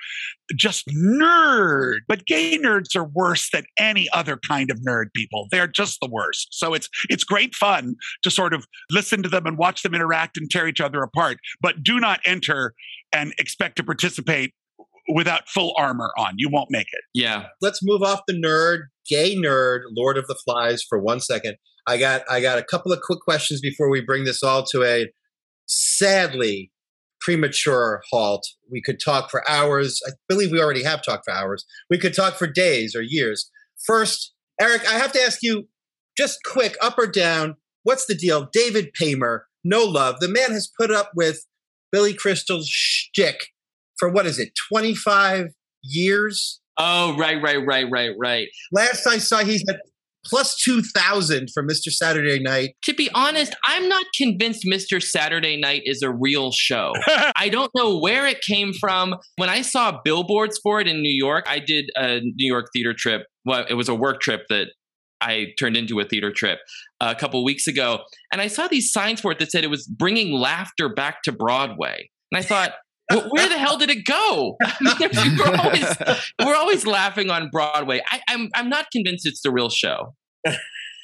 [0.55, 1.99] just nerd.
[2.07, 5.47] But gay nerds are worse than any other kind of nerd people.
[5.51, 6.49] They're just the worst.
[6.51, 10.37] So it's it's great fun to sort of listen to them and watch them interact
[10.37, 11.37] and tear each other apart.
[11.61, 12.73] But do not enter
[13.11, 14.53] and expect to participate
[15.13, 16.33] without full armor on.
[16.37, 17.03] You won't make it.
[17.13, 17.47] Yeah.
[17.61, 21.55] Let's move off the nerd, gay nerd, Lord of the Flies for one second.
[21.87, 24.83] I got I got a couple of quick questions before we bring this all to
[24.83, 25.11] a
[25.65, 26.71] sadly
[27.21, 28.45] premature halt.
[28.71, 29.99] We could talk for hours.
[30.07, 31.65] I believe we already have talked for hours.
[31.89, 33.49] We could talk for days or years.
[33.85, 35.67] First, Erich, I have to ask you
[36.17, 38.49] just quick, up or down, what's the deal?
[38.51, 40.19] David Paymer, no love.
[40.19, 41.45] The man has put up with
[41.91, 43.47] Billy Crystal's shtick
[43.97, 45.47] for what is it, 25
[45.83, 46.59] years?
[46.77, 48.47] Oh, right, right, right, right, right.
[48.71, 49.81] Last I saw, he's at
[50.25, 51.91] plus 2,000 for Mr.
[51.91, 52.75] Saturday Night.
[52.83, 55.01] To be honest, I'm not convinced Mr.
[55.01, 56.93] Saturday Night is a real show.
[57.35, 59.15] I don't know where it came from.
[59.37, 62.93] When I saw billboards for it in New York, I did a New York theater
[62.97, 63.23] trip.
[63.45, 64.67] Well, it was a work trip that
[65.21, 66.59] I turned into a theater trip
[66.99, 67.99] a couple weeks ago.
[68.31, 71.31] And I saw these signs for it that said it was bringing laughter back to
[71.31, 72.09] Broadway.
[72.31, 72.73] And I thought,
[73.09, 74.57] well, where the hell did it go?
[75.01, 75.97] We're, always,
[76.43, 78.01] we're always laughing on Broadway.
[78.09, 80.15] I, I'm, I'm not convinced it's the real show.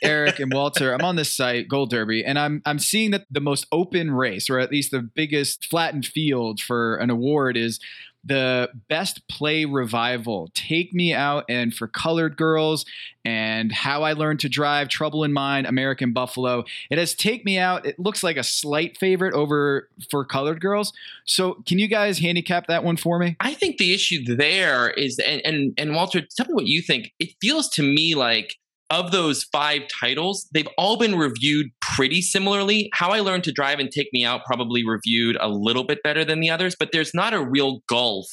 [0.04, 3.42] Erich and Walter, I'm on this site, Gold Derby, and I'm I'm seeing that the
[3.42, 7.80] most open race, or at least the biggest flattened field for an award, is
[8.28, 10.50] the best play revival.
[10.54, 12.86] Take Me Out and For Colored Girls
[13.24, 16.64] and How I Learned to Drive, Trouble in Mind, American Buffalo.
[16.90, 17.86] It has Take Me Out.
[17.86, 20.94] It looks like a slight favorite over For Colored Girls.
[21.26, 23.36] So can you guys handicap that one for me?
[23.40, 27.14] I think the issue there is, and and, and Walter, tell me what you think.
[27.20, 28.58] It feels to me like
[28.90, 32.90] of those five titles, they've all been reviewed pretty similarly.
[32.94, 36.24] How I Learned to Drive and Take Me Out probably reviewed a little bit better
[36.24, 38.28] than the others, but there's not a real gulf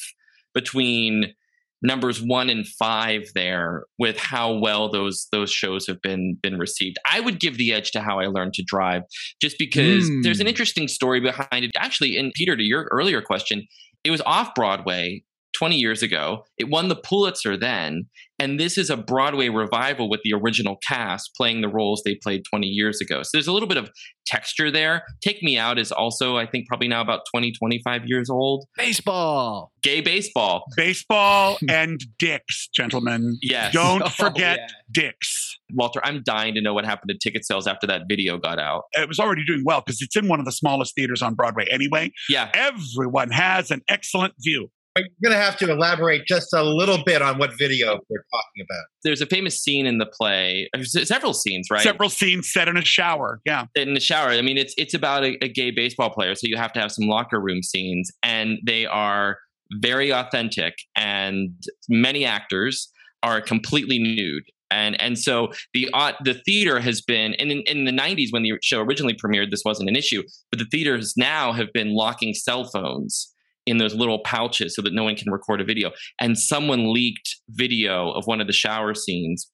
[0.53, 1.33] between
[1.81, 6.97] numbers one and five there with how well those those shows have been been received.
[7.11, 9.03] I would give the edge to How I Learned to Drive
[9.41, 10.21] just because Hmm.
[10.21, 11.71] there's an interesting story behind it.
[11.77, 13.67] Actually, and Peter, to your earlier question,
[14.03, 16.45] it was off Broadway 20 years ago.
[16.57, 18.05] It won the Pulitzer then.
[18.39, 22.43] And this is a Broadway revival with the original cast playing the roles they played
[22.49, 23.23] 20 years ago.
[23.23, 23.89] So there's a little bit of
[24.25, 25.03] texture there.
[25.21, 28.65] Take Me Out is also, I think, probably now about 20, 25 years old.
[28.77, 29.71] Baseball.
[29.83, 30.65] Gay baseball.
[30.75, 33.37] Baseball and dicks, gentlemen.
[33.41, 33.73] Yes.
[33.73, 34.67] Don't Oh, forget yeah.
[34.91, 35.57] dicks.
[35.73, 38.83] Walter, I'm dying to know what happened to ticket sales after that video got out.
[38.93, 41.65] It was already doing well because it's in one of the smallest theaters on Broadway
[41.71, 42.11] anyway.
[42.29, 42.51] Yeah.
[42.53, 44.69] Everyone has an excellent view.
[44.97, 48.63] You're going to have to elaborate just a little bit on what video we're talking
[48.63, 48.85] about.
[49.03, 51.81] There's a famous scene in the play, there's several scenes, right?
[51.81, 53.41] Several scenes set in a shower.
[53.45, 53.65] Yeah.
[53.75, 54.29] in the shower.
[54.29, 56.93] I mean, it's it's about a, a gay baseball player, so you have to have
[56.93, 59.37] some locker room scenes, and they are
[59.81, 60.75] very authentic.
[60.95, 61.51] And
[61.89, 62.89] many actors
[63.21, 67.83] are completely nude, and and so the uh, the theater has been, and in, in
[67.83, 71.51] the '90s when the show originally premiered, this wasn't an issue, but the theaters now
[71.51, 73.34] have been locking cell phones
[73.65, 75.91] in those little pouches so that no one can record a video.
[76.19, 79.49] And someone leaked video of one of the shower scenes,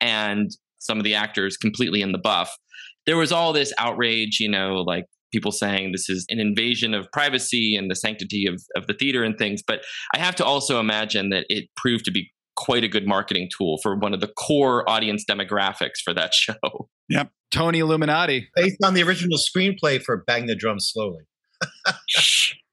[0.00, 2.56] and some of the actors completely in the buff.
[3.06, 7.10] There was all this outrage, you know, like people saying this is an invasion of
[7.12, 9.62] privacy and the sanctity of, of the theater and things.
[9.66, 9.80] But
[10.14, 13.78] I have to also imagine that it proved to be quite a good marketing tool
[13.82, 16.88] for one of the core audience demographics for that show.
[17.08, 17.30] Yep.
[17.50, 18.48] Tony Illuminati.
[18.54, 21.24] Based on the original screenplay for Bang the Drum Slowly.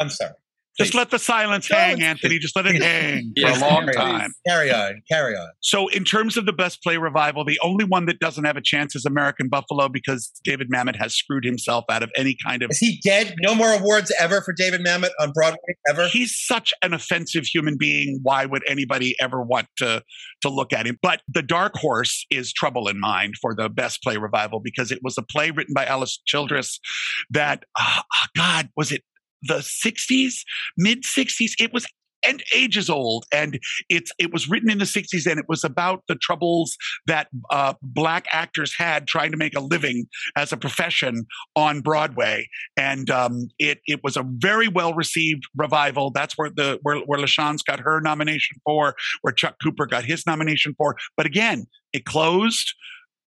[0.00, 0.32] I'm sorry.
[0.78, 2.38] Just let the silence hang, Anthony.
[2.38, 4.32] Just let it hang for a long time.
[4.46, 5.50] Carry on, carry on.
[5.60, 8.62] So, in terms of the best play revival, the only one that doesn't have a
[8.62, 12.70] chance is American Buffalo because David Mamet has screwed himself out of any kind of.
[12.70, 13.34] Is he dead?
[13.40, 16.08] No more awards ever for David Mamet on Broadway ever?
[16.08, 18.20] He's such an offensive human being.
[18.22, 20.02] Why would anybody ever want to
[20.42, 20.98] to look at him?
[21.02, 25.00] But the dark horse is Trouble in Mind for the best play revival because it
[25.02, 26.80] was a play written by Alice Childress
[27.30, 28.04] that, ah,
[28.36, 29.02] God, was it
[29.42, 30.34] the 60s,
[30.76, 31.52] mid 60s?
[31.58, 31.86] It was
[32.24, 36.02] and ages old and it's it was written in the 60s and it was about
[36.08, 36.76] the troubles
[37.06, 41.26] that uh, black actors had trying to make a living as a profession
[41.56, 42.46] on broadway.
[42.76, 46.10] And um, it it was a very well received revival.
[46.10, 50.26] That's where the where, where LaChanze got her nomination for where chuck cooper got his
[50.26, 50.96] nomination for.
[51.16, 52.74] But again it closed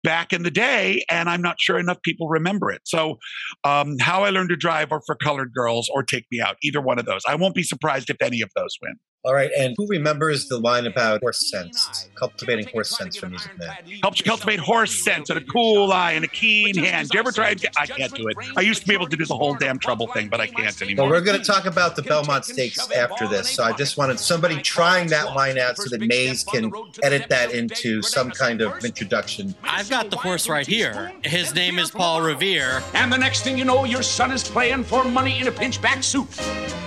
[0.05, 2.83] back in the day, and I'm not sure enough people remember it.
[2.85, 3.19] So,
[3.65, 6.81] um, How I Learned to Drive, or For Colored Girls, or Take Me Out, either
[6.81, 7.23] one of those.
[7.29, 8.95] I won't be surprised if any of those win.
[9.29, 13.59] All right, and who remembers the line about horse sense, cultivating horse sense from Music
[13.59, 13.69] Man?
[14.01, 17.09] Helps you cultivate horse sense and a cool eye and a keen hand.
[17.09, 17.55] Did you ever try?
[17.77, 18.39] I can't do it.
[18.57, 20.81] I used to be able to do the whole damn trouble thing, but I can't
[20.81, 21.11] anymore.
[21.11, 24.19] Well, we're going to talk about the Belmont Stakes after this, so I just wanted
[24.19, 26.73] somebody trying that line out so that Mayes can
[27.03, 29.55] edit that into some kind of introduction.
[29.63, 31.13] I've got the horse right here.
[31.23, 32.83] His name is Paul Revere.
[32.95, 36.03] And the next thing you know, your son is playing for money in a pinchback
[36.03, 36.29] suit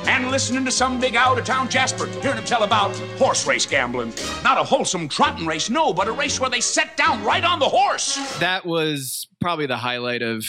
[0.07, 3.65] and listening to some big out of town Jasper hearing him tell about horse race
[3.65, 4.13] gambling.
[4.43, 7.59] Not a wholesome trotting race, no, but a race where they set down right on
[7.59, 8.15] the horse.
[8.39, 10.45] That was probably the highlight of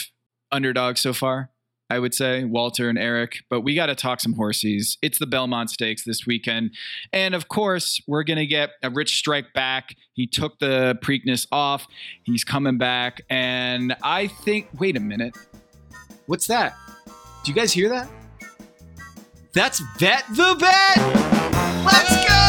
[0.51, 1.49] underdog so far.
[1.89, 4.97] I would say Walter and Erich, but we got to talk some horses.
[5.03, 6.71] It's the Belmont Stakes this weekend,
[7.11, 9.95] and of course, we're gonna get a Rich Strike back.
[10.13, 11.85] He took the Preakness off.
[12.23, 14.69] He's coming back, and I think.
[14.79, 15.37] Wait a minute,
[16.25, 16.75] what's that?
[17.43, 18.09] Do you guys hear that?
[19.53, 20.97] That's Bet the Bet.
[21.85, 22.43] Let's go!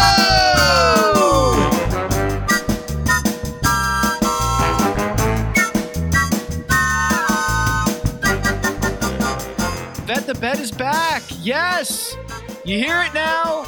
[10.07, 11.23] Bet the Bet is back.
[11.43, 12.17] Yes.
[12.65, 13.67] You hear it now.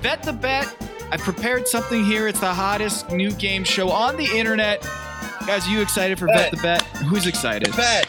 [0.00, 0.72] Bet the Bet.
[1.10, 2.28] I've prepared something here.
[2.28, 4.82] It's the hottest new game show on the internet.
[5.44, 6.52] Guys, are you excited for Bet, Bet.
[6.52, 6.82] the Bet?
[7.08, 7.74] Who's excited?
[7.74, 8.08] Bet.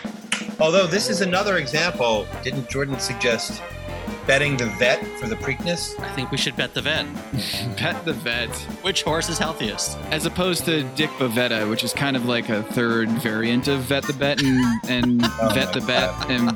[0.59, 3.59] Although this is another example, didn't Jordan suggest
[4.28, 5.97] betting the vet for the Preakness?
[5.99, 7.07] I think we should bet the vet.
[7.78, 8.49] Bet the Vet.
[8.82, 9.97] Which horse is healthiest?
[10.11, 14.03] As opposed to Dick Bavetta, which is kind of like a third variant of Vet
[14.03, 16.47] the Bet and, and Oh Vet my the Bet and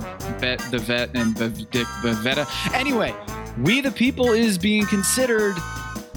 [0.41, 2.47] Bet the Vet and Bav- Dick Bavetta.
[2.73, 3.15] Anyway,
[3.59, 5.55] We the People is being considered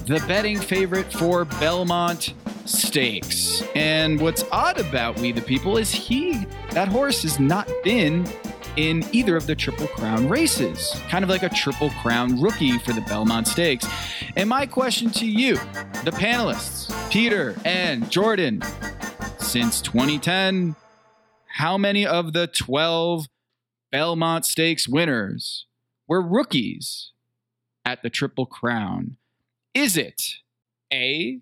[0.07, 2.35] the betting favorite for Belmont
[2.65, 3.63] Stakes.
[3.75, 8.25] And what's odd about We the People is he, that horse, has not been
[8.77, 10.95] in either of the Triple Crown races.
[11.09, 13.87] Kind of like a Triple Crown rookie for the Belmont Stakes.
[14.37, 15.55] And my question to you,
[16.05, 18.63] the panelists, Peter and Jordan,
[19.39, 20.75] since 2010,
[21.47, 23.27] how many of the 12
[23.93, 25.67] Belmont Stakes winners
[26.09, 27.13] were rookies
[27.85, 29.17] at the Triple Crown?
[29.73, 30.21] Is it
[30.93, 31.41] A,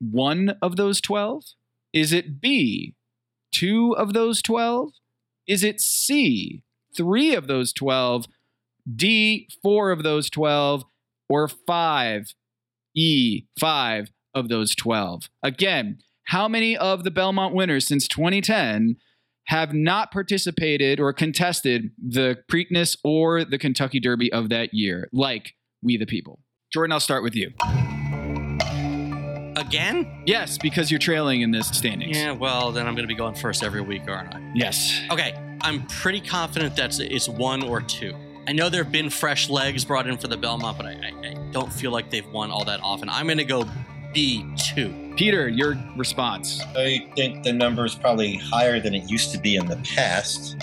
[0.00, 1.44] one of those 12?
[1.92, 2.94] Is it B,
[3.52, 4.90] two of those 12?
[5.48, 6.62] Is it C,
[6.94, 8.26] three of those 12?
[8.94, 10.84] D, four of those 12?
[11.30, 12.34] Or five,
[12.94, 15.30] E, five of those 12?
[15.42, 18.96] Again, how many of the Belmont winners since 2010
[19.46, 25.54] have not participated or contested the Preakness or the Kentucky Derby of that year, like
[25.82, 26.40] we the people?
[26.70, 27.52] Jordan, I'll start with you.
[29.58, 30.22] Again?
[30.24, 32.16] Yes, because you're trailing in this standings.
[32.16, 34.52] Yeah, well, then I'm going to be going first every week, aren't I?
[34.54, 35.00] Yes.
[35.10, 38.14] Okay, I'm pretty confident that it's one or two.
[38.46, 41.28] I know there have been fresh legs brought in for the Belmont, but I, I,
[41.30, 43.08] I don't feel like they've won all that often.
[43.08, 43.64] I'm going to go
[44.14, 45.16] B2.
[45.16, 46.62] Peter, your response.
[46.76, 50.56] I think the number is probably higher than it used to be in the past.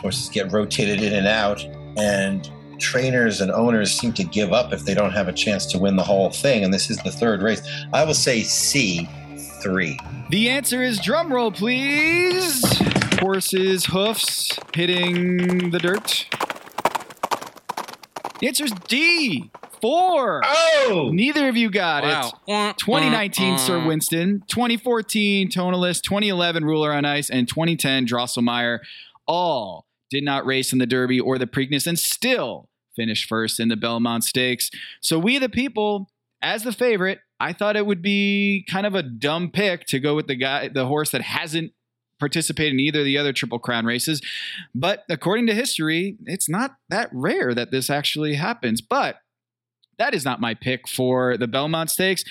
[0.00, 1.64] Horses get rotated in and out,
[1.96, 5.78] and trainers and owners seem to give up if they don't have a chance to
[5.78, 6.64] win the whole thing.
[6.64, 7.62] And this is the third race.
[7.92, 9.08] I will say C,
[9.62, 9.98] three.
[10.30, 12.62] The answer is drumroll, please.
[13.20, 16.26] Horses' hoofs hitting the dirt.
[18.40, 19.50] The answer is D,
[19.80, 20.42] four.
[20.44, 21.10] Oh!
[21.12, 22.32] Neither of you got Wow.
[22.46, 22.76] it.
[22.76, 23.86] 2019 Uh, Sir.
[23.86, 28.80] Winston, 2014 Tonalist, 2011 Ruler on Ice, and 2010 Drosselmeyer
[29.26, 33.68] all did not race in the Derby or the Preakness and still finished first in
[33.68, 34.70] the Belmont Stakes.
[35.00, 36.10] So we the people,
[36.42, 40.14] as the favorite, I thought it would be kind of a dumb pick to go
[40.14, 41.72] with the guy, the horse that hasn't
[42.18, 44.22] participated in either of the other Triple Crown races.
[44.74, 48.80] But according to history, it's not that rare that this actually happens.
[48.80, 49.16] But
[49.98, 52.24] that is not my pick for the Belmont Stakes.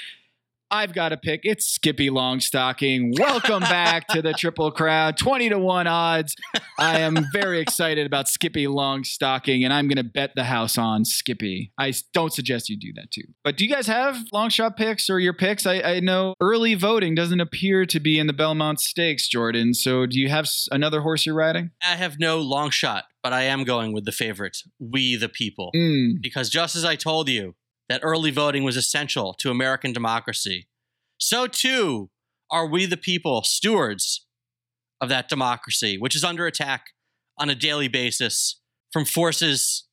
[0.72, 1.41] I've got a pick.
[1.43, 3.20] It's Skippy Longstocking.
[3.20, 5.13] Welcome back to the Triple Crown.
[5.13, 6.36] 20 to 1 odds.
[6.80, 11.05] I am very excited about Skippy Longstocking, and I'm going to bet the house on
[11.05, 11.72] Skippy.
[11.78, 13.24] I don't suggest you do that too.
[13.43, 15.68] But do you guys have long shot picks or your picks?
[15.68, 19.76] I, I know early voting doesn't appear to be in the Belmont Stakes, Jordan.
[19.76, 21.72] So do you have another horse you're riding?
[21.84, 25.72] I have no long shot, but I am going with the favorite, We the People.
[25.76, 26.22] Mm.
[26.22, 27.53] Because just as I told you
[27.89, 30.67] that early voting was essential to American democracy,
[31.17, 32.09] so too
[32.51, 34.25] are we the people stewards
[35.01, 36.88] of that democracy, which is under attack
[37.38, 38.59] on a daily basis
[38.91, 39.86] from forces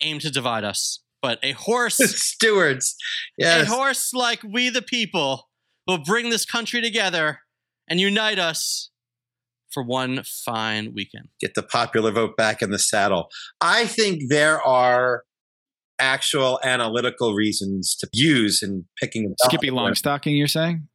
[0.00, 1.00] aimed to divide us.
[1.20, 2.96] But a horse, Stewards.
[3.38, 3.66] Yes.
[3.68, 5.48] a horse like we the people
[5.86, 7.40] will bring this country together
[7.88, 8.90] and unite us
[9.70, 11.28] for one fine weekend.
[11.40, 13.28] Get the popular vote back in the saddle.
[13.60, 15.24] I think there are
[15.98, 20.88] actual analytical reasons to use in picking Skippy Longstocking, you're saying?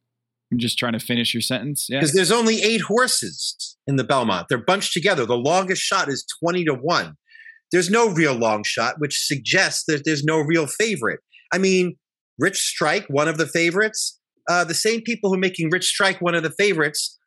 [0.52, 1.86] I'm just trying to finish your sentence.
[1.88, 1.98] Yeah.
[1.98, 4.46] Because there's only eight horses in the Belmont.
[4.48, 5.26] They're bunched together.
[5.26, 7.14] The longest shot is 20 to 1.
[7.70, 11.20] There's no real long shot, which suggests that there's no real favorite.
[11.52, 11.96] I mean,
[12.38, 14.18] Rich Strike, one of the favorites,
[14.48, 17.18] uh, the same people who are making Rich Strike one of the favorites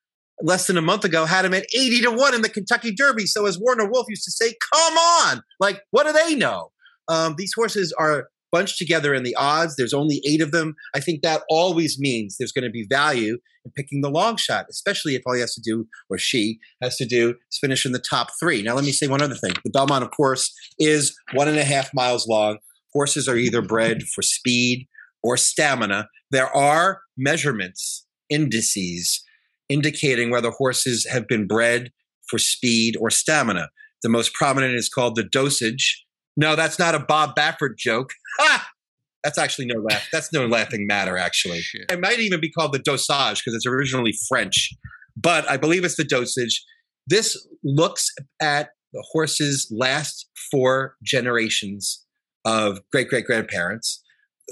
[0.42, 3.28] less than a month ago had him at 80 to 1 in the Kentucky Derby.
[3.28, 5.42] So, as Warner Wolf used to say, come on.
[5.60, 6.72] Like, what do they know?
[7.12, 9.76] Um, these horses are bunched together in the odds.
[9.76, 10.76] There's only eight of them.
[10.95, 14.66] I think that always means there's going to be value in picking the long shot,
[14.70, 17.91] especially if all he has to do, or she has to do, is finish in
[17.91, 18.62] the top three.
[18.62, 19.53] Now, let me say one other thing.
[19.64, 22.57] The Belmont, of course, is one and a half miles long.
[22.93, 24.88] Horses are either bred for speed
[25.24, 26.07] or stamina.
[26.32, 29.24] There are measurements, indices,
[29.70, 31.91] indicating whether horses have been bred
[32.28, 33.70] for speed or stamina.
[34.01, 36.05] The most prominent is called the dosage.
[36.38, 38.12] No, that's not a Bob Baffert joke.
[38.40, 38.68] Ha!
[39.24, 40.08] That's actually no laugh.
[40.12, 41.18] That's no laughing matter.
[41.18, 44.72] Actually, it might even be called the dosage because it's originally French,
[45.16, 46.64] but I believe it's the dosage.
[47.08, 48.10] This looks
[48.42, 52.04] at the horse's last four generations
[52.46, 54.02] of great great grandparents.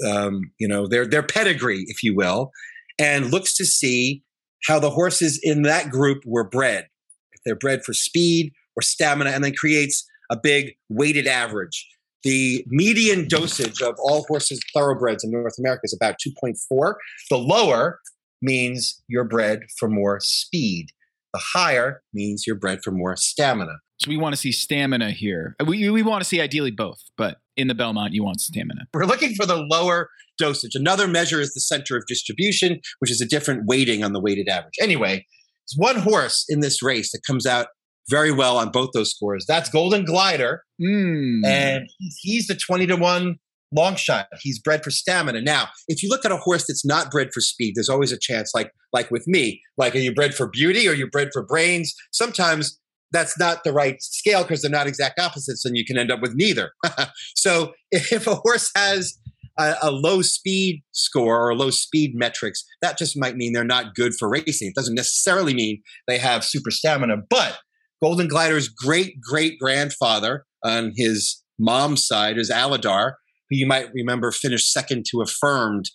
[0.06, 2.52] Um, you know their their pedigree, if you will,
[2.98, 4.22] and looks to see
[4.66, 6.86] how the horses in that group were bred.
[7.32, 11.86] If they're bred for speed or stamina, and then creates a big weighted average.
[12.22, 16.94] The median dosage of all horses thoroughbreds in North America is about 2.4.
[17.30, 17.98] The lower
[18.42, 20.88] means you're bred for more speed.
[21.32, 23.78] The higher means you're bred for more stamina.
[24.00, 25.56] So we want to see stamina here.
[25.64, 28.86] We, we want to see ideally both, but in the Belmont, you want stamina.
[28.94, 30.08] We're looking for the lower
[30.38, 30.74] dosage.
[30.74, 34.48] Another measure is the center of distribution, which is a different weighting on the weighted
[34.48, 34.74] average.
[34.80, 35.26] Anyway,
[35.68, 37.68] there's one horse in this race that comes out
[38.10, 39.46] very well on both those scores.
[39.46, 41.40] That's Golden Glider, mm.
[41.46, 41.88] and
[42.20, 43.36] he's the twenty to one
[43.74, 44.26] long shot.
[44.40, 45.40] He's bred for stamina.
[45.40, 48.18] Now, if you look at a horse that's not bred for speed, there's always a
[48.18, 48.52] chance.
[48.54, 51.44] Like like with me, like are you bred for beauty or are you bred for
[51.44, 51.94] brains?
[52.12, 52.78] Sometimes
[53.12, 56.20] that's not the right scale because they're not exact opposites, and you can end up
[56.20, 56.72] with neither.
[57.36, 59.18] so if a horse has
[59.58, 63.94] a, a, low speed score or low speed metrics, that just might mean they're not
[63.94, 64.68] good for racing.
[64.68, 67.58] It doesn't necessarily mean they have super stamina, but
[68.02, 73.12] Golden Glider's great great grandfather on his mom's side is Alydar,
[73.48, 75.90] who you might remember finished second to Affirmed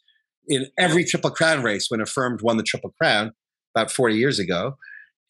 [0.47, 3.31] in every Triple Crown race when Affirmed won the Triple Crown
[3.75, 4.75] about 40 years ago.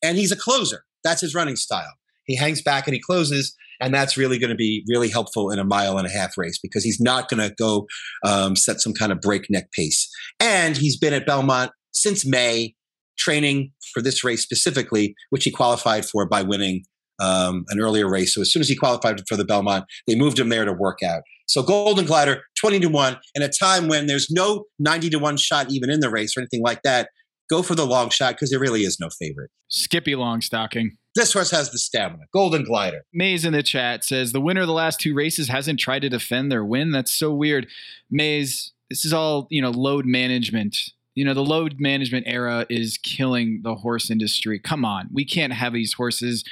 [0.04, 0.84] And he's a closer.
[1.04, 1.94] That's his running style.
[2.26, 5.60] He hangs back and he closes, and that's really going to be really helpful in
[5.60, 7.86] a mile and a half race because he's not going to go
[8.26, 10.10] um, set some kind of breakneck pace.
[10.40, 12.76] And he's been at Belmont since May
[13.18, 16.84] training for this race specifically, which he qualified for by winning
[17.20, 18.34] um, an earlier race.
[18.34, 21.00] So as soon as he qualified for the Belmont, they moved him there to work
[21.04, 21.22] out.
[21.48, 25.38] So Golden Glider, 20 to 1, in a time when there's no 90 to 1
[25.38, 27.10] shot even in the race or anything like that,
[27.50, 29.52] go for the long shot because there really is no favorite.
[29.72, 30.90] Skippylongstocking.
[31.14, 32.24] This horse has the stamina.
[32.34, 33.06] Golden Glider.
[33.14, 36.10] Mayes in the chat says the winner of the last two races hasn't tried to
[36.10, 36.92] defend their win.
[36.92, 37.68] That's so weird.
[38.10, 40.78] Mayes, this is all, you know, load management
[41.16, 44.60] you know, the load management era is killing the horse industry.
[44.60, 45.10] Come on.
[45.12, 46.44] We can't have these horses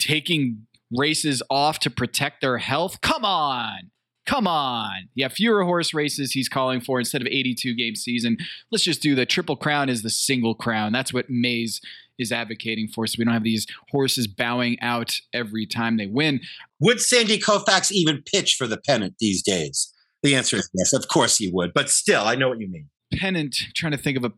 [0.00, 3.00] taking races off to protect their health.
[3.00, 3.90] Come on.
[4.24, 5.08] Come on.
[5.14, 8.38] Yeah, fewer horse races he's calling for instead of 82 game season.
[8.70, 10.92] Let's just do the triple crown is the single crown.
[10.92, 11.80] That's what Mayes
[12.18, 13.06] is advocating for.
[13.06, 16.40] So we don't have these horses bowing out every time they win.
[16.80, 19.92] Would Sandy Koufax even pitch for the pennant these days?
[20.22, 20.94] The answer is yes.
[20.94, 21.74] Of course he would.
[21.74, 24.32] But still, I know what you mean pennant, trying to think of a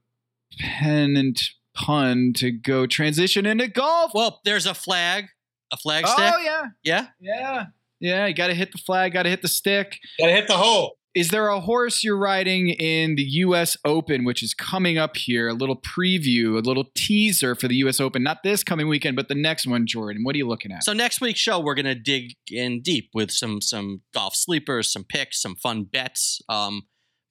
[0.59, 1.41] pennant
[1.75, 4.13] pun to go transition into golf.
[4.15, 5.27] Well, there's a flag,
[5.73, 6.33] a flag stick.
[6.35, 7.65] Oh yeah, yeah, yeah,
[8.01, 8.27] yeah.
[8.27, 10.57] You got to hit the flag, got to hit the stick, got to hit the
[10.57, 10.97] hole.
[11.15, 13.75] Is there a horse you're riding in the U.S.
[13.87, 15.49] Open, which is coming up here?
[15.49, 18.01] A little preview, a little teaser for the U.S.
[18.01, 19.87] Open, not this coming weekend, but the next one.
[19.87, 20.85] Jordan, what are you looking at?
[20.85, 25.05] So next week's show, we're gonna dig in deep with some some golf sleepers, some
[25.05, 26.43] picks, some fun bets.
[26.51, 26.83] Um,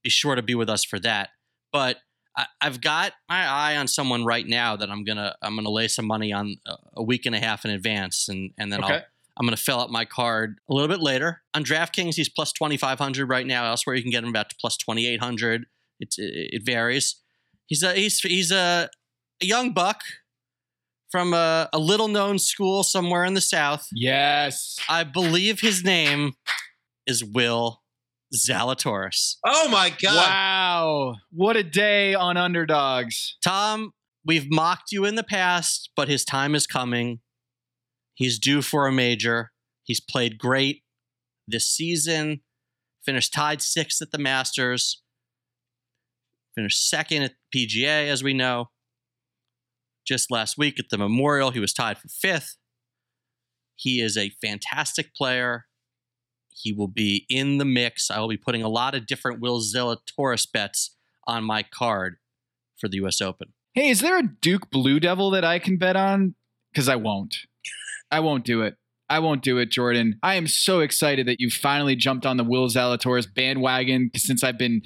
[0.06, 1.30] be sure to be with us for that
[1.72, 1.98] but
[2.38, 5.88] I, have got my eye on someone right now that I'm gonna I'm gonna lay
[5.88, 8.94] some money on uh, a week and a half in advance, and and then okay.
[8.94, 9.02] I'll
[9.38, 12.16] I'm gonna fill out my card a little bit later on DraftKings.
[12.16, 13.66] He's plus twenty five hundred right now.
[13.66, 15.66] Elsewhere, you can get him about plus twenty eight hundred.
[16.00, 17.22] It, it it varies.
[17.68, 18.90] He's a he's he's a,
[19.42, 20.02] a young buck
[21.12, 23.88] from a, a little known school somewhere in the south.
[23.94, 26.34] Yes, I believe his name
[27.08, 27.82] is Will
[28.34, 29.38] Zalatoris.
[29.46, 30.16] Oh my God.
[30.16, 31.16] Wow.
[31.32, 33.38] What a day on underdogs.
[33.44, 33.92] Tom,
[34.26, 37.20] we've mocked you in the past, but his time is coming.
[38.16, 39.52] He's due for a major.
[39.84, 40.84] He's played great
[41.48, 42.42] this season,
[43.04, 45.04] finished tied sixth at the Masters,
[46.56, 48.70] finished second at PGA, as we know.
[50.08, 52.58] Just last week at the Memorial, he was tied for fifth.
[53.76, 55.66] He is a fantastic player.
[56.56, 58.10] He will be in the mix.
[58.10, 60.96] I will be putting a lot of different Will Zalatoris bets
[61.28, 62.16] on my card
[62.80, 63.22] for the U.S.
[63.22, 63.54] Open.
[63.74, 66.36] Hey, is there a Duke Blue Devil that I can bet on?
[66.72, 67.36] Because I won't.
[68.10, 68.76] I won't do it.
[69.10, 70.18] I won't do it, Jordan.
[70.24, 74.58] I am so excited that you finally jumped on the Will Zalatoris bandwagon since I've
[74.58, 74.82] been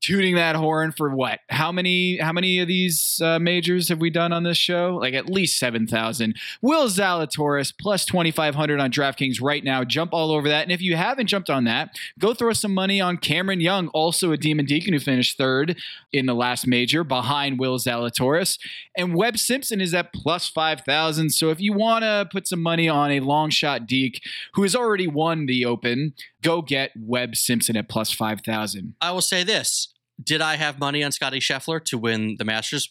[0.00, 1.40] tooting that horn for what?
[1.48, 2.18] How many?
[2.18, 4.98] How many of these uh, majors have we done on this show?
[5.00, 6.36] Like at least seven thousand.
[6.62, 9.84] Will Zalatoris plus twenty five hundred on DraftKings right now.
[9.84, 10.62] Jump all over that.
[10.62, 14.32] And if you haven't jumped on that, go throw some money on Cameron Young, also
[14.32, 15.76] a Demon Deacon who finished third
[16.12, 18.58] in the last major behind Will Zalatoris.
[18.96, 21.30] And Webb Simpson is at plus five thousand.
[21.30, 24.20] So if you want to put some money on a long shot Deac
[24.54, 28.94] who has already won the Open, go get Webb Simpson at plus five thousand.
[29.00, 29.92] I will say this.
[30.22, 32.90] Did I have money on Scotty Scheffler to win the Masters?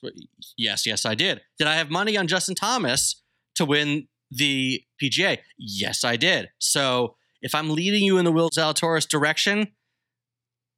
[0.58, 1.42] Yes, yes, I did.
[1.58, 3.22] Did I have money on Justin Thomas
[3.56, 5.40] to win the PGA?
[5.58, 6.50] Yes, I did.
[6.60, 9.68] So if I'm leading you in the Will Zalatoris direction,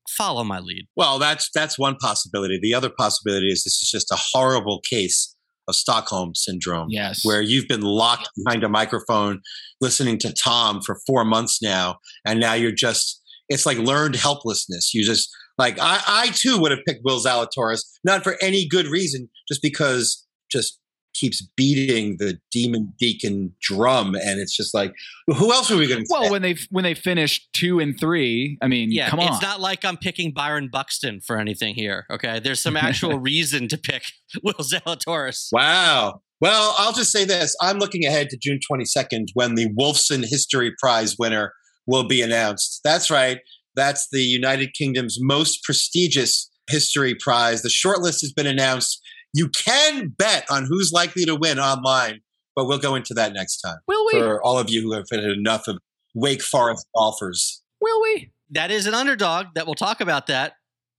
[0.10, 0.88] follow my lead.
[0.96, 2.60] Well, that's that's one possibility.
[2.62, 5.36] The other possibility is this is just a horrible case
[5.68, 6.88] of Stockholm syndrome.
[6.90, 7.24] Yes.
[7.24, 9.42] Where you've been locked behind a microphone
[9.82, 14.94] listening to Tom for four months now, and now you're just it's like learned helplessness.
[14.94, 18.88] You just like I, I too would have picked Will Zalatoris, not for any good
[18.88, 20.80] reason, just because just
[21.16, 24.94] keeps beating the demon deacon drum, and it's just like,
[25.28, 26.08] who else are we going to?
[26.10, 29.34] Well, when they when they finished two and three, I mean, Yeah, come on.
[29.34, 32.06] it's not like I'm picking Byron Buxton for anything here.
[32.12, 34.04] Okay, there's some actual reason to pick
[34.44, 35.50] Will Zalatoris.
[35.52, 36.22] Wow.
[36.42, 40.74] Well, I'll just say this: I'm looking ahead to June 22nd when the Wolfson History
[40.80, 41.54] Prize winner
[41.86, 42.82] will be announced.
[42.84, 43.40] That's right.
[43.76, 47.62] That's the United Kingdom's most prestigious history prize.
[47.62, 49.02] The shortlist has been announced.
[49.34, 52.22] You can bet on who's likely to win online,
[52.56, 53.78] but we'll go into that next time.
[53.88, 54.20] Will we?
[54.20, 55.78] For all of you who have had enough of
[56.16, 57.62] Wake Forest golfers.
[57.82, 58.32] Will we?
[58.52, 60.54] That is an underdog that we'll talk about that,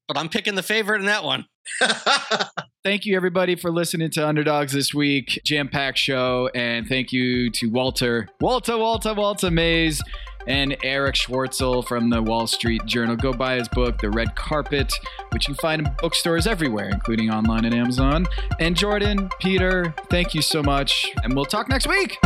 [0.06, 1.46] but I'm picking the favorite in that one.
[2.84, 5.40] Thank you, everybody, for listening to Underdogs this week.
[5.44, 6.50] Jam packed show.
[6.54, 10.00] And thank you to Walter, Walter, Walter, Walter Mayes,
[10.46, 13.16] and Erich Schwartzel from the Wall Street Journal.
[13.16, 14.92] Go buy his book, The Red Carpet,
[15.32, 18.26] which you can find in bookstores everywhere, including online at Amazon.
[18.58, 21.10] And Jordan, Peter, thank you so much.
[21.22, 22.18] And we'll talk next week.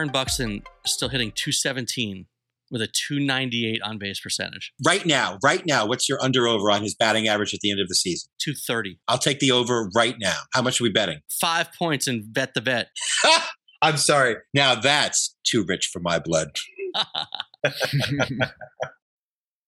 [0.00, 2.24] Byron Buxton is still hitting 217
[2.70, 4.72] with a 298 on base percentage.
[4.82, 7.82] Right now, right now, what's your under over on his batting average at the end
[7.82, 8.30] of the season?
[8.38, 8.98] 230.
[9.08, 10.38] I'll take the over right now.
[10.54, 11.18] How much are we betting?
[11.38, 12.88] Five points and bet the bet.
[13.82, 14.36] I'm sorry.
[14.54, 16.48] Now that's too rich for my blood.